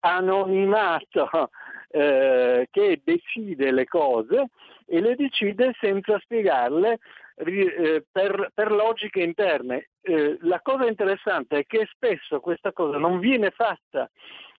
anonimato 0.00 1.50
eh, 1.90 2.66
che 2.72 3.00
decide 3.04 3.70
le 3.70 3.84
cose 3.84 4.48
e 4.84 5.00
le 5.00 5.14
decide 5.14 5.76
senza 5.78 6.18
spiegarle 6.18 6.98
per, 7.34 8.50
per, 8.54 8.72
logiche 8.72 9.20
interne. 9.20 9.90
Eh, 10.00 10.38
la 10.42 10.60
cosa 10.60 10.86
interessante 10.86 11.58
è 11.58 11.64
che 11.66 11.88
spesso 11.92 12.40
questa 12.40 12.72
cosa 12.72 12.98
non 12.98 13.18
viene 13.18 13.50
fatta 13.50 14.10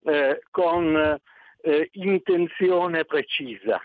eh, 0.04 0.42
con 0.50 1.20
eh, 1.62 1.90
intenzione 1.94 3.06
precisa, 3.06 3.82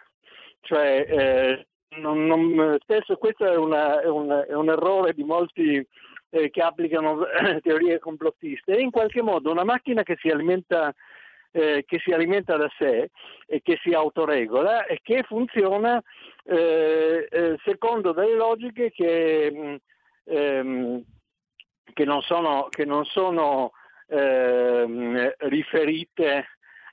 cioè 0.61 1.07
eh, 1.09 1.67
non, 2.01 2.27
non, 2.27 2.77
spesso 2.81 3.17
questo 3.17 3.45
è, 3.45 3.57
una, 3.57 4.01
è, 4.01 4.07
un, 4.07 4.45
è, 4.49 4.55
un, 4.55 4.69
errore 4.69 5.15
di 5.15 5.23
molti 5.23 5.87
eh, 6.31 6.51
che 6.51 6.61
applicano 6.61 7.25
teorie 7.63 7.99
complottiste, 7.99 8.75
è 8.75 8.81
in 8.81 8.91
qualche 8.91 9.23
modo 9.23 9.51
una 9.51 9.65
macchina 9.65 10.03
che 10.03 10.17
si 10.19 10.29
alimenta 10.29 10.93
eh, 11.53 11.85
che 11.87 11.99
si 11.99 12.13
alimenta 12.13 12.57
da 12.57 12.71
sé 12.77 13.11
e 13.47 13.63
che 13.63 13.79
si 13.83 13.93
autoregola 13.93 14.87
e 14.87 15.01
che 15.03 15.23
funziona 15.23 16.03
eh, 16.45 17.27
eh, 17.31 17.57
secondo 17.65 18.13
delle 18.13 18.35
logiche 18.35 18.91
che, 18.91 19.51
mm, 19.53 19.75
ehm, 20.25 21.03
che 21.93 22.05
non 22.05 22.23
sono, 22.23 22.69
che 22.71 22.85
non 22.85 23.05
sono 23.05 23.73
ehm, 24.09 25.35
riferite 25.39 26.47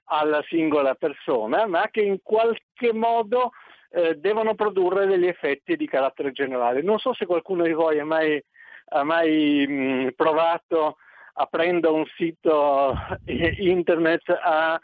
alla 0.05 0.43
singola 0.47 0.93
persona, 0.95 1.65
ma 1.65 1.87
che 1.89 2.01
in 2.01 2.19
qualche 2.21 2.93
modo 2.93 3.51
eh, 3.89 4.15
devono 4.15 4.55
produrre 4.55 5.07
degli 5.07 5.25
effetti 5.25 5.75
di 5.75 5.87
carattere 5.87 6.31
generale. 6.31 6.81
Non 6.81 6.99
so 6.99 7.13
se 7.13 7.25
qualcuno 7.25 7.63
di 7.63 7.71
voi 7.71 7.99
ha 7.99 8.05
mai, 8.05 8.41
ha 8.89 9.03
mai 9.03 9.65
mh, 9.67 9.73
mm, 9.73 10.07
provato 10.15 10.97
aprendo 11.35 11.93
un 11.93 12.05
sito 12.15 12.95
internet 13.25 14.29
a, 14.29 14.79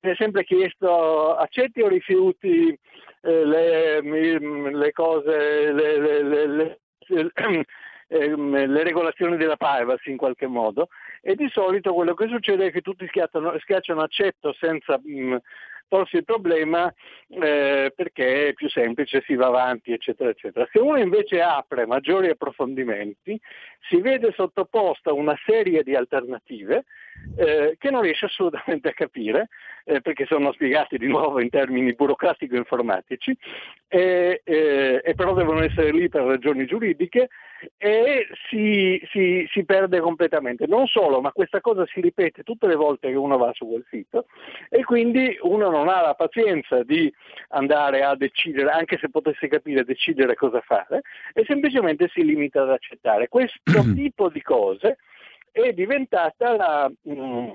mi 0.00 0.10
è 0.10 0.14
sempre 0.16 0.44
chiesto 0.44 1.34
accetti 1.36 1.82
o 1.82 1.88
rifiuti 1.88 2.78
eh, 3.22 3.44
le, 3.44 4.00
le, 4.00 4.92
cose, 4.92 5.72
le, 5.72 6.80
ehm, 8.08 8.66
le 8.66 8.82
regolazioni 8.82 9.36
della 9.36 9.56
privacy 9.56 10.10
in 10.10 10.16
qualche 10.16 10.46
modo. 10.46 10.88
E 11.20 11.34
di 11.34 11.48
solito 11.50 11.92
quello 11.92 12.14
che 12.14 12.28
succede 12.28 12.66
è 12.66 12.72
che 12.72 12.80
tutti 12.80 13.06
schiacciano, 13.06 13.58
schiacciano 13.58 14.00
accetto 14.00 14.54
senza 14.58 14.98
mh, 15.02 15.36
porsi 15.90 16.18
il 16.18 16.24
problema 16.24 16.92
eh, 17.28 17.92
perché 17.94 18.48
è 18.48 18.52
più 18.52 18.70
semplice, 18.70 19.24
si 19.26 19.34
va 19.34 19.46
avanti, 19.48 19.92
eccetera, 19.92 20.30
eccetera. 20.30 20.66
Se 20.70 20.78
uno 20.78 20.98
invece 20.98 21.42
apre 21.42 21.84
maggiori 21.84 22.30
approfondimenti, 22.30 23.38
si 23.88 24.00
vede 24.00 24.32
sottoposta 24.32 25.12
una 25.12 25.36
serie 25.44 25.82
di 25.82 25.96
alternative 25.96 26.84
eh, 27.36 27.76
che 27.78 27.90
non 27.90 28.02
riesce 28.02 28.26
assolutamente 28.26 28.88
a 28.88 28.92
capire, 28.92 29.48
eh, 29.84 30.00
perché 30.00 30.26
sono 30.26 30.52
spiegati 30.52 30.98
di 30.98 31.06
nuovo 31.06 31.40
in 31.40 31.48
termini 31.48 31.94
burocratico-informatici, 31.94 33.36
e, 33.88 34.42
e, 34.44 35.14
però 35.16 35.34
devono 35.34 35.62
essere 35.62 35.90
lì 35.90 36.08
per 36.08 36.22
ragioni 36.22 36.66
giuridiche 36.66 37.28
e 37.76 38.26
si, 38.48 39.02
si, 39.10 39.46
si, 39.50 39.64
perde 39.64 40.00
completamente. 40.00 40.66
Non 40.66 40.86
solo, 40.86 41.20
ma 41.20 41.32
questa 41.32 41.60
cosa 41.60 41.84
si 41.86 42.00
ripete 42.00 42.42
tutte 42.42 42.66
le 42.66 42.76
volte 42.76 43.08
che 43.08 43.16
uno 43.16 43.36
va 43.36 43.50
su 43.52 43.66
quel 43.66 43.84
sito 43.90 44.26
e 44.68 44.84
quindi 44.84 45.36
uno 45.42 45.70
non 45.70 45.88
ha 45.88 46.00
la 46.00 46.14
pazienza 46.14 46.82
di 46.82 47.12
andare 47.48 48.02
a 48.02 48.14
decidere, 48.16 48.70
anche 48.70 48.98
se 48.98 49.10
potesse 49.10 49.48
capire, 49.48 49.84
decidere 49.84 50.34
cosa 50.34 50.60
fare 50.60 51.02
e 51.34 51.44
semplicemente 51.46 52.08
si 52.12 52.24
limita 52.24 52.62
ad 52.62 52.70
accettare. 52.70 53.28
Questo 53.28 53.60
tipo 53.94 54.28
di 54.28 54.42
cose 54.42 54.98
è 55.52 55.72
diventata 55.72 56.56
la, 56.56 56.90
mm, 57.08 57.50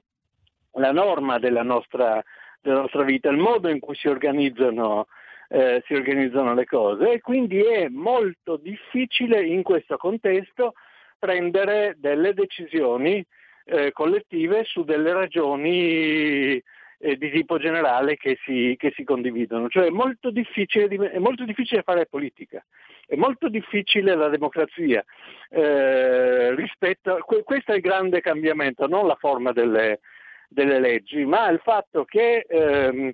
la 0.73 0.91
norma 0.91 1.39
della 1.39 1.63
nostra, 1.63 2.23
della 2.61 2.81
nostra, 2.81 3.03
vita, 3.03 3.29
il 3.29 3.37
modo 3.37 3.69
in 3.69 3.79
cui 3.79 3.95
si 3.95 4.07
organizzano, 4.07 5.07
eh, 5.49 5.83
si 5.85 5.93
organizzano 5.93 6.53
le 6.53 6.65
cose. 6.65 7.11
E 7.11 7.21
quindi 7.21 7.61
è 7.61 7.87
molto 7.89 8.57
difficile 8.57 9.45
in 9.45 9.63
questo 9.63 9.97
contesto 9.97 10.73
prendere 11.17 11.95
delle 11.97 12.33
decisioni 12.33 13.25
eh, 13.65 13.91
collettive 13.91 14.63
su 14.63 14.83
delle 14.83 15.13
ragioni 15.13 16.61
eh, 16.99 17.17
di 17.17 17.29
tipo 17.29 17.57
generale 17.57 18.17
che 18.17 18.37
si, 18.43 18.75
che 18.77 18.91
si 18.95 19.03
condividono. 19.03 19.67
Cioè 19.69 19.85
è 19.85 19.89
molto, 19.89 20.29
è 20.29 21.17
molto, 21.17 21.43
difficile, 21.43 21.83
fare 21.83 22.05
politica, 22.05 22.63
è 23.05 23.15
molto 23.15 23.49
difficile 23.49 24.15
la 24.15 24.29
democrazia. 24.29 25.03
Eh, 25.49 26.55
rispetto 26.55 27.17
questo 27.43 27.71
è 27.71 27.75
il 27.75 27.81
grande 27.81 28.21
cambiamento, 28.21 28.87
non 28.87 29.07
la 29.07 29.15
forma 29.15 29.51
delle, 29.51 29.99
delle 30.47 30.79
leggi, 30.79 31.25
ma 31.25 31.49
il 31.49 31.59
fatto 31.63 32.05
che 32.05 32.45
ehm, 32.47 33.11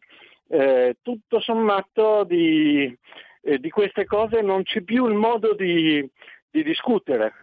eh, 0.47 0.97
tutto 1.01 1.39
sommato 1.39 2.23
di, 2.23 2.95
eh, 3.41 3.57
di, 3.57 3.69
queste 3.69 4.05
cose 4.05 4.41
non 4.41 4.63
c'è 4.63 4.81
più 4.81 5.07
il 5.07 5.15
modo 5.15 5.53
di, 5.53 6.07
di 6.49 6.63
discutere. 6.63 7.33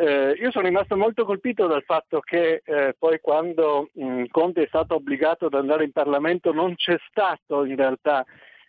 Eh, 0.00 0.36
io 0.40 0.52
sono 0.52 0.68
rimasto 0.68 0.96
molto 0.96 1.24
colpito 1.24 1.66
dal 1.66 1.82
fatto 1.82 2.20
che 2.20 2.62
eh, 2.64 2.94
poi 2.96 3.18
quando 3.18 3.90
mh, 3.94 4.04
mm, 4.04 4.24
Conte 4.30 4.62
è 4.62 4.66
stato 4.68 4.94
obbligato 4.94 5.46
ad 5.46 5.54
andare 5.54 5.82
in 5.82 5.90
Parlamento 5.90 6.52
non 6.52 6.76
c'è 6.76 6.96
stato 7.10 7.64
in 7.64 7.74
realtà 7.74 8.24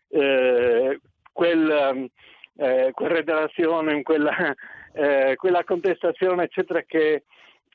eh, 0.08 1.00
quel, 1.32 1.92
mm, 1.94 2.06
eh, 2.58 2.90
quella 2.94 3.14
redazione, 3.14 4.02
quella, 4.02 4.34
eh, 4.94 5.36
quella, 5.36 5.64
contestazione 5.64 6.46
eccetera 6.46 6.82
che, 6.82 7.26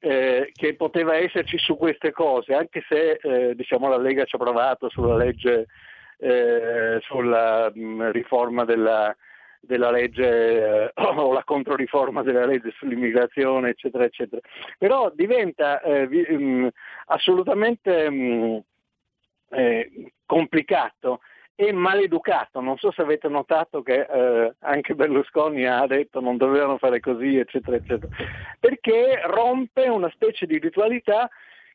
eh, 0.01 0.51
che, 0.53 0.75
poteva 0.75 1.15
esserci 1.15 1.57
su 1.57 1.77
queste 1.77 2.11
cose, 2.11 2.55
anche 2.55 2.83
se 2.89 3.55
diciamo, 3.55 3.89
la 3.89 3.99
Lega 3.99 4.25
ci 4.25 4.35
ha 4.35 4.39
provato 4.39 4.91
sulla 4.91 5.15
legge, 5.15 5.67
sulla 7.03 7.71
mh, 7.73 7.81
mm, 7.81 8.11
riforma 8.11 8.65
della 8.65 9.15
della 9.67 9.91
legge 9.91 10.93
eh, 10.93 10.93
o 11.17 11.33
la 11.33 11.45
controriforma 11.45 12.23
della 12.23 12.47
legge 12.47 12.73
sull'immigrazione, 12.77 13.71
eccetera, 13.71 14.05
eccetera. 14.05 14.41
Però 14.79 15.11
diventa 15.15 15.81
eh, 15.81 16.07
mh, 16.07 16.35
mm, 16.35 16.67
assolutamente 17.07 18.11
mh, 18.11 18.15
mm, 18.15 18.57
eh, 19.51 20.12
complicato 20.27 21.21
e 21.55 21.73
maleducato. 21.73 22.61
Non 22.61 22.77
so 22.79 22.91
se 22.91 23.03
avete 23.03 23.29
notato 23.29 23.83
che 23.83 24.01
eh, 24.01 24.55
anche 24.61 24.95
Berlusconi 24.95 25.67
ha 25.67 25.87
detto 25.87 26.21
non 26.21 26.37
dovevano 26.37 26.79
fare 26.79 27.01
così, 27.01 27.39
eccetera, 27.39 27.77
eccetera, 27.77 28.12
perché 28.59 29.21
rompe 29.25 29.89
una 29.89 30.11
specie 30.11 30.47
di 30.47 30.59
ritualità 30.59 31.29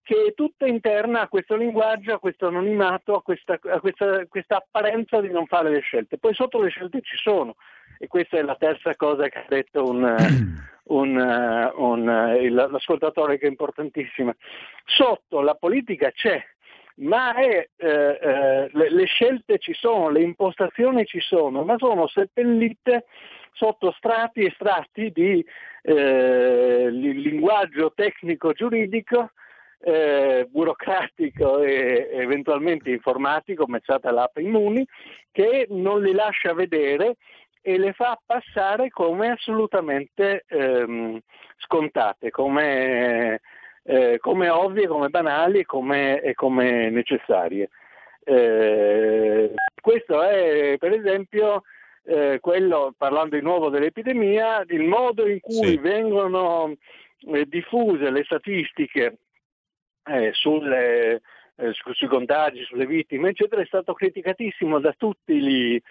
che 0.04 0.26
è 0.30 0.34
tutta 0.34 0.66
interna 0.66 1.22
a 1.22 1.28
questo 1.28 1.56
linguaggio, 1.56 2.16
a 2.16 2.20
questo 2.20 2.48
anonimato, 2.48 3.14
a 3.16 3.22
questa, 3.22 3.60
a 3.62 3.80
questa, 3.80 4.26
questa 4.28 4.58
apparenza 4.58 5.22
di 5.22 5.30
non 5.30 5.46
fare 5.46 5.70
le 5.70 5.82
scelte. 5.82 6.18
Poi 6.18 6.34
sotto 6.34 6.60
le 6.60 6.70
scelte 6.70 7.02
ci 7.02 7.16
sono, 7.16 7.56
e 8.00 8.08
questa 8.08 8.38
è 8.38 8.42
la 8.42 8.56
terza 8.56 8.96
cosa 8.96 9.28
che 9.28 9.40
ha 9.40 9.46
detto 9.48 9.84
un, 9.84 10.16
un, 10.88 11.72
un, 11.76 12.38
il, 12.40 12.54
l'ascoltatore 12.54 13.38
che 13.38 13.46
è 13.46 13.50
importantissima. 13.50 14.34
Sotto 14.86 15.42
la 15.42 15.56
politica 15.56 16.10
c'è, 16.12 16.42
ma 16.96 17.36
è, 17.36 17.70
eh, 17.76 17.88
eh, 17.88 18.70
le, 18.72 18.90
le, 18.90 19.06
scelte 19.06 19.60
ci 19.60 19.74
sono, 19.74 20.10
le 20.10 20.22
impostazioni 20.22 21.06
ci 21.06 21.20
sono, 21.20 21.64
ma 21.64 21.78
sono 21.78 22.08
seppellite 22.08 23.06
sotto 23.52 23.94
strati 23.98 24.42
e 24.44 24.52
strati 24.56 25.12
di 25.12 25.46
eh, 25.82 26.88
linguaggio 26.90 27.92
tecnico 27.94 28.54
giuridico 28.54 29.32
eh, 29.82 30.48
burocratico 30.50 31.62
e 31.62 32.10
eventualmente 32.12 32.90
informatico, 32.90 33.66
come 33.66 33.78
è 33.78 33.82
stata 33.82 34.12
l'app 34.12 34.38
Immuni, 34.38 34.86
che 35.32 35.68
non 35.70 36.02
li 36.02 36.12
lascia 36.14 36.54
vedere 36.54 37.16
e 37.62 37.78
le 37.78 37.94
fa 37.94 38.20
passare 38.26 38.90
come 38.90 39.32
assolutamente 39.32 40.46
ehm, 40.48 41.20
scontate, 41.58 42.30
come, 42.32 43.42
eh, 43.84 44.18
come, 44.20 44.50
ovvie, 44.50 44.88
come 44.88 45.10
banali 45.10 45.64
come, 45.66 46.22
e 46.22 46.34
come 46.34 46.90
necessarie. 46.90 47.70
Eh, 48.24 49.54
questo 49.82 50.22
è 50.22 50.76
per 50.78 50.94
esempio 50.94 51.64
eh, 52.04 52.40
quello, 52.40 52.94
parlando 52.98 53.36
di 53.36 53.42
nuovo 53.42 53.70
dell'epidemia, 53.70 54.64
il 54.68 54.84
modo 54.84 55.28
in 55.28 55.40
cui 55.40 55.54
sì. 55.54 55.78
vengono 55.78 56.76
eh, 57.28 57.46
diffuse 57.46 58.10
le 58.10 58.24
statistiche 58.24 59.18
eh, 60.06 60.32
sulle, 60.34 61.22
eh, 61.56 61.74
su, 61.74 61.94
sui 61.94 62.08
contagi, 62.08 62.64
sulle 62.64 62.86
vittime, 62.86 63.30
eccetera, 63.30 63.62
è 63.62 63.66
stato 63.66 63.94
criticatissimo 63.94 64.80
da 64.80 64.94
tutti 64.98 65.40
gli, 65.40 65.82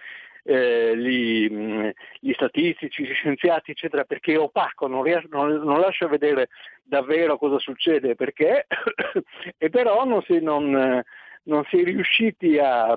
eh, 0.43 0.97
gli, 0.97 1.47
mm, 1.51 1.89
gli, 2.19 2.33
statistici, 2.33 3.03
gli 3.03 3.13
scienziati, 3.13 3.71
eccetera, 3.71 4.03
perché 4.03 4.33
è 4.33 4.39
opaco, 4.39 4.87
non, 4.87 5.03
riesco, 5.03 5.27
non, 5.31 5.55
non 5.55 5.79
lascia 5.79 6.07
vedere 6.07 6.49
davvero 6.83 7.37
cosa 7.37 7.59
succede, 7.59 8.15
perché, 8.15 8.65
e 9.57 9.69
però 9.69 10.05
non 10.05 10.21
si, 10.23 10.39
non, 10.39 11.03
non 11.43 11.63
si 11.69 11.79
è 11.79 11.83
riusciti 11.83 12.57
a, 12.57 12.95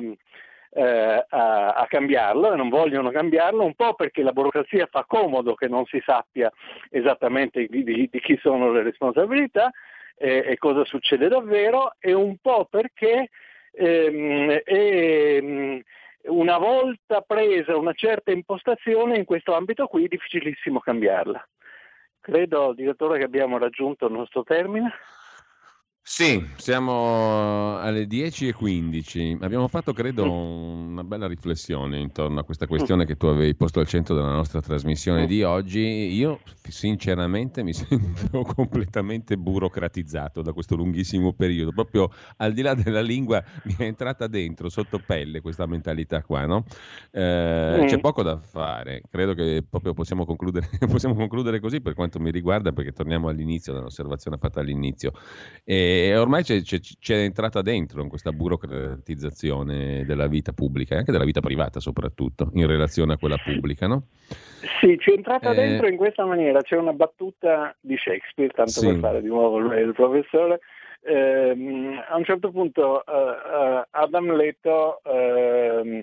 eh, 0.74 1.26
a, 1.28 1.68
a, 1.74 1.86
cambiarlo 1.86 2.52
e 2.52 2.56
non 2.56 2.68
vogliono 2.68 3.10
cambiarlo, 3.10 3.64
un 3.64 3.74
po' 3.74 3.94
perché 3.94 4.22
la 4.22 4.32
burocrazia 4.32 4.86
fa 4.90 5.04
comodo 5.06 5.54
che 5.54 5.68
non 5.68 5.84
si 5.84 6.00
sappia 6.04 6.50
esattamente 6.90 7.66
di, 7.68 7.84
di, 7.84 8.08
di 8.10 8.20
chi 8.20 8.38
sono 8.40 8.72
le 8.72 8.82
responsabilità 8.82 9.70
eh, 10.16 10.44
e 10.46 10.56
cosa 10.56 10.84
succede 10.84 11.28
davvero, 11.28 11.94
e 11.98 12.12
un 12.12 12.36
po' 12.40 12.66
perché 12.70 13.28
ehm, 13.72 14.60
ehm, 14.64 15.82
una 16.24 16.58
volta 16.58 17.20
presa 17.20 17.76
una 17.76 17.92
certa 17.92 18.30
impostazione 18.30 19.16
in 19.16 19.24
questo 19.24 19.54
ambito 19.54 19.86
qui 19.86 20.04
è 20.04 20.08
difficilissimo 20.08 20.78
cambiarla. 20.78 21.46
Credo, 22.20 22.72
direttore, 22.72 23.18
che 23.18 23.24
abbiamo 23.24 23.58
raggiunto 23.58 24.06
il 24.06 24.12
nostro 24.12 24.44
termine. 24.44 24.92
Sì, 26.04 26.44
siamo 26.56 27.78
alle 27.78 28.06
10.15. 28.06 29.38
Abbiamo 29.40 29.68
fatto, 29.68 29.92
credo, 29.92 30.30
una 30.30 31.04
bella 31.04 31.28
riflessione 31.28 32.00
intorno 32.00 32.40
a 32.40 32.44
questa 32.44 32.66
questione 32.66 33.06
che 33.06 33.16
tu 33.16 33.26
avevi 33.26 33.54
posto 33.54 33.78
al 33.78 33.86
centro 33.86 34.16
della 34.16 34.32
nostra 34.32 34.60
trasmissione 34.60 35.26
di 35.26 35.44
oggi. 35.44 35.78
Io, 35.80 36.40
sinceramente, 36.68 37.62
mi 37.62 37.72
sento 37.72 38.42
completamente 38.42 39.38
burocratizzato 39.38 40.42
da 40.42 40.52
questo 40.52 40.74
lunghissimo 40.74 41.34
periodo. 41.34 41.70
Proprio 41.70 42.10
al 42.38 42.52
di 42.52 42.62
là 42.62 42.74
della 42.74 43.00
lingua 43.00 43.42
mi 43.62 43.76
è 43.78 43.84
entrata 43.84 44.26
dentro, 44.26 44.68
sotto 44.68 44.98
pelle, 44.98 45.40
questa 45.40 45.66
mentalità 45.66 46.20
qua, 46.22 46.44
no? 46.46 46.64
Eh. 47.12 47.84
C'è 47.86 48.00
poco 48.00 48.24
da 48.24 48.38
fare. 48.38 49.02
Credo 49.08 49.34
che 49.34 49.64
proprio 49.66 49.94
possiamo 49.94 50.26
concludere, 50.26 50.68
possiamo 50.90 51.14
concludere 51.14 51.60
così 51.60 51.80
per 51.80 51.94
quanto 51.94 52.18
mi 52.18 52.32
riguarda, 52.32 52.72
perché 52.72 52.90
torniamo 52.90 53.28
all'inizio, 53.28 53.72
dall'osservazione 53.72 54.36
fatta 54.36 54.58
all'inizio. 54.58 55.12
E 55.64 55.90
e 55.92 56.16
ormai 56.16 56.42
c'è, 56.42 56.62
c'è, 56.62 56.78
c'è, 56.78 57.16
entrata 57.16 57.62
dentro 57.62 58.02
in 58.02 58.08
questa 58.08 58.32
burocratizzazione 58.32 60.04
della 60.04 60.26
vita 60.26 60.52
pubblica 60.52 60.94
e 60.94 60.98
anche 60.98 61.12
della 61.12 61.24
vita 61.24 61.40
privata 61.40 61.80
soprattutto 61.80 62.50
in 62.54 62.66
relazione 62.66 63.14
a 63.14 63.18
quella 63.18 63.36
pubblica, 63.36 63.86
no? 63.86 64.06
Sì, 64.80 64.96
c'è 64.96 65.12
entrata 65.12 65.52
eh... 65.52 65.54
dentro 65.54 65.88
in 65.88 65.96
questa 65.96 66.24
maniera, 66.24 66.62
c'è 66.62 66.76
una 66.76 66.92
battuta 66.92 67.74
di 67.80 67.96
Shakespeare, 67.96 68.52
tanto 68.52 68.70
sì. 68.72 68.86
per 68.86 68.98
fare 68.98 69.20
di 69.20 69.28
nuovo 69.28 69.58
il 69.58 69.92
professore, 69.92 70.60
eh, 71.02 72.02
a 72.08 72.16
un 72.16 72.24
certo 72.24 72.50
punto 72.50 73.02
uh, 73.04 73.10
uh, 73.10 73.84
Adam 73.90 74.34
Leto 74.36 75.00
uh, 75.04 76.02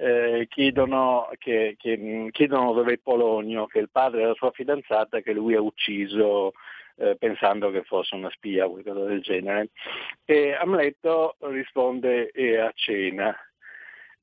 eh, 0.00 0.46
chiedono, 0.48 1.28
che, 1.38 1.74
che, 1.76 2.28
chiedono 2.30 2.72
dove 2.72 2.94
è 2.94 2.98
Polonio, 2.98 3.66
che 3.66 3.80
è 3.80 3.82
il 3.82 3.90
padre 3.90 4.20
della 4.20 4.34
sua 4.34 4.52
fidanzata 4.52 5.20
che 5.20 5.32
lui 5.32 5.54
ha 5.54 5.60
ucciso 5.60 6.52
eh, 6.98 7.16
pensando 7.16 7.70
che 7.70 7.82
fosse 7.82 8.14
una 8.14 8.30
spia 8.30 8.66
o 8.66 8.70
qualcosa 8.70 9.04
del 9.04 9.20
genere. 9.20 9.68
E 10.24 10.54
Amleto 10.54 11.36
risponde 11.40 12.28
è 12.28 12.56
a 12.56 12.72
cena. 12.74 13.36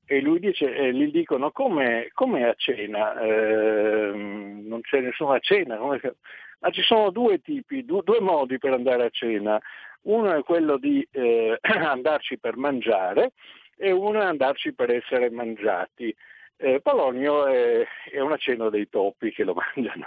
E 0.04 0.20
lui 0.20 0.38
dice, 0.38 0.72
eh, 0.72 0.92
gli 0.92 1.10
dicono 1.10 1.50
come, 1.50 2.10
come 2.12 2.46
a 2.46 2.54
cena? 2.56 3.18
Eh, 3.20 4.12
non 4.14 4.80
c'è 4.82 5.00
nessuna 5.00 5.38
cena. 5.40 5.78
Ma 5.78 6.70
ci 6.70 6.82
sono 6.82 7.10
due 7.10 7.40
tipi, 7.40 7.84
due, 7.84 8.02
due, 8.04 8.20
modi 8.20 8.58
per 8.58 8.72
andare 8.72 9.06
a 9.06 9.10
cena. 9.10 9.60
Uno 10.02 10.32
è 10.32 10.42
quello 10.44 10.78
di 10.78 11.06
eh, 11.10 11.58
andarci 11.60 12.38
per 12.38 12.56
mangiare 12.56 13.32
e 13.76 13.90
uno 13.90 14.20
è 14.20 14.24
andarci 14.24 14.74
per 14.74 14.90
essere 14.90 15.30
mangiati. 15.30 16.14
Eh, 16.58 16.80
Polonio 16.80 17.46
è, 17.46 17.86
è, 18.10 18.20
una 18.20 18.38
cena 18.38 18.70
dei 18.70 18.88
topi 18.88 19.30
che 19.30 19.44
lo 19.44 19.54
mangiano, 19.74 20.06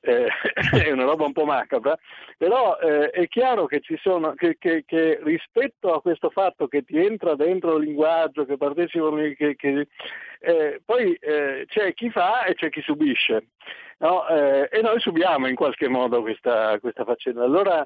eh, 0.00 0.28
è 0.84 0.90
una 0.90 1.04
roba 1.04 1.24
un 1.24 1.32
po' 1.32 1.44
macabra, 1.44 1.98
però 2.36 2.78
eh, 2.78 3.10
è 3.10 3.26
chiaro 3.28 3.66
che, 3.66 3.80
sono, 4.02 4.34
che, 4.34 4.56
che, 4.58 4.84
che, 4.86 5.18
rispetto 5.22 5.94
a 5.94 6.02
questo 6.02 6.28
fatto 6.28 6.68
che 6.68 6.82
ti 6.82 6.98
entra 6.98 7.34
dentro 7.36 7.76
il 7.76 7.84
linguaggio, 7.84 8.44
che 8.44 8.58
partecipano, 8.58 9.18
eh, 9.20 10.80
poi 10.84 11.14
eh, 11.14 11.64
c'è 11.66 11.94
chi 11.94 12.10
fa 12.10 12.44
e 12.44 12.54
c'è 12.54 12.68
chi 12.68 12.82
subisce. 12.82 13.48
No? 14.00 14.28
Eh, 14.28 14.68
e 14.70 14.80
noi 14.80 15.00
subiamo 15.00 15.48
in 15.48 15.56
qualche 15.56 15.88
modo 15.88 16.20
questa, 16.20 16.78
questa 16.78 17.04
faccenda. 17.04 17.42
Allora 17.42 17.84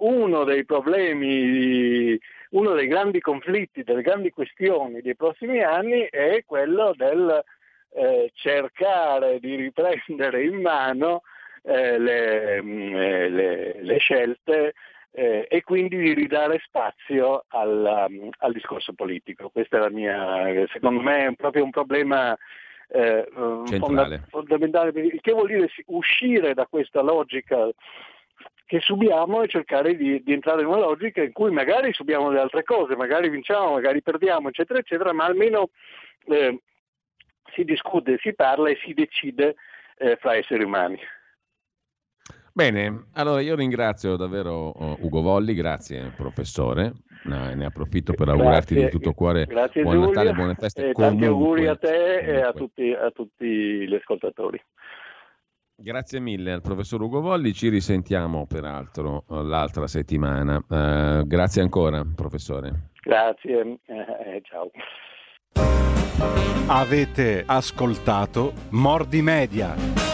uno 0.00 0.44
dei 0.44 0.64
problemi 0.64 2.18
uno 2.50 2.72
dei 2.72 2.86
grandi 2.86 3.20
conflitti, 3.20 3.82
delle 3.82 4.02
grandi 4.02 4.30
questioni 4.30 5.00
dei 5.00 5.14
prossimi 5.14 5.62
anni 5.62 6.06
è 6.10 6.42
quello 6.44 6.92
del 6.96 7.44
eh, 7.92 8.30
cercare 8.34 9.38
di 9.40 9.56
riprendere 9.56 10.44
in 10.44 10.60
mano 10.60 11.22
eh, 11.62 11.98
le, 11.98 12.62
mm, 12.62 12.94
eh, 12.94 13.28
le, 13.28 13.82
le, 13.82 13.98
scelte 13.98 14.74
eh, 15.12 15.46
e 15.48 15.62
quindi 15.62 15.96
di 15.96 16.14
ridare 16.14 16.60
spazio 16.64 17.44
al, 17.48 18.06
um, 18.08 18.30
al, 18.38 18.52
discorso 18.52 18.92
politico. 18.94 19.50
Questa 19.50 19.76
è 19.76 19.80
la 19.80 19.90
mia, 19.90 20.66
secondo 20.72 21.00
me 21.00 21.26
è 21.26 21.34
proprio 21.34 21.64
un 21.64 21.70
problema 21.70 22.36
eh, 22.88 23.28
fonda- 23.78 24.20
fondamentale, 24.28 24.92
che 24.92 25.32
vuol 25.32 25.48
dire 25.48 25.68
uscire 25.86 26.54
da 26.54 26.66
questa 26.66 27.02
logica 27.02 27.68
che 28.70 28.78
subiamo 28.78 29.42
e 29.42 29.48
cercare 29.48 29.96
di, 29.96 30.22
di, 30.22 30.32
entrare 30.32 30.60
in 30.60 30.68
una 30.68 30.78
logica 30.78 31.20
in 31.20 31.32
cui 31.32 31.50
magari 31.50 31.92
subiamo 31.92 32.28
delle 32.28 32.42
altre 32.42 32.62
cose, 32.62 32.94
magari 32.94 33.28
vinciamo, 33.28 33.72
magari 33.72 34.00
perdiamo, 34.00 34.46
eccetera, 34.46 34.78
eccetera, 34.78 35.12
ma 35.12 35.24
almeno 35.24 35.70
eh, 36.26 36.56
si 37.52 37.64
discute, 37.64 38.18
si 38.20 38.32
parla 38.32 38.68
e 38.68 38.78
si 38.80 38.94
decide 38.94 39.56
eh, 39.98 40.14
fra 40.20 40.36
esseri 40.36 40.62
umani. 40.62 41.00
Bene, 42.52 43.06
allora 43.14 43.40
io 43.40 43.56
ringrazio 43.56 44.14
davvero 44.14 44.72
uh, 44.76 44.96
Ugo 45.00 45.20
Volli, 45.20 45.54
grazie 45.54 46.12
professore, 46.16 46.92
no, 47.24 47.52
ne 47.52 47.64
approfitto 47.64 48.12
per 48.12 48.28
augurarti 48.28 48.74
grazie, 48.74 48.84
di 48.84 48.90
tutto 48.90 49.14
cuore 49.14 49.46
grazie 49.46 49.82
buon 49.82 49.94
Giulia, 49.94 50.08
Natale, 50.10 50.32
buone 50.32 50.54
feste. 50.54 50.90
E 50.90 50.92
tanti 50.92 51.24
auguri 51.24 51.66
a 51.66 51.74
te 51.74 51.88
comunque. 51.88 52.32
e 52.32 52.40
a 52.40 52.52
tutti, 52.52 52.92
a 52.92 53.10
tutti 53.10 53.46
gli 53.88 53.94
ascoltatori. 53.96 54.62
Grazie 55.82 56.20
mille 56.20 56.52
al 56.52 56.60
professor 56.60 57.00
Ugo 57.00 57.22
Volli, 57.22 57.54
ci 57.54 57.70
risentiamo 57.70 58.44
peraltro 58.46 59.24
eh, 59.30 59.42
l'altra 59.42 59.86
settimana. 59.86 60.62
Uh, 60.68 61.26
grazie 61.26 61.62
ancora, 61.62 62.04
professore. 62.14 62.90
Grazie, 63.02 63.78
eh, 63.86 64.42
ciao. 64.42 64.70
Avete 66.66 67.44
ascoltato 67.46 68.52
Mordi 68.72 69.22
Media. 69.22 70.09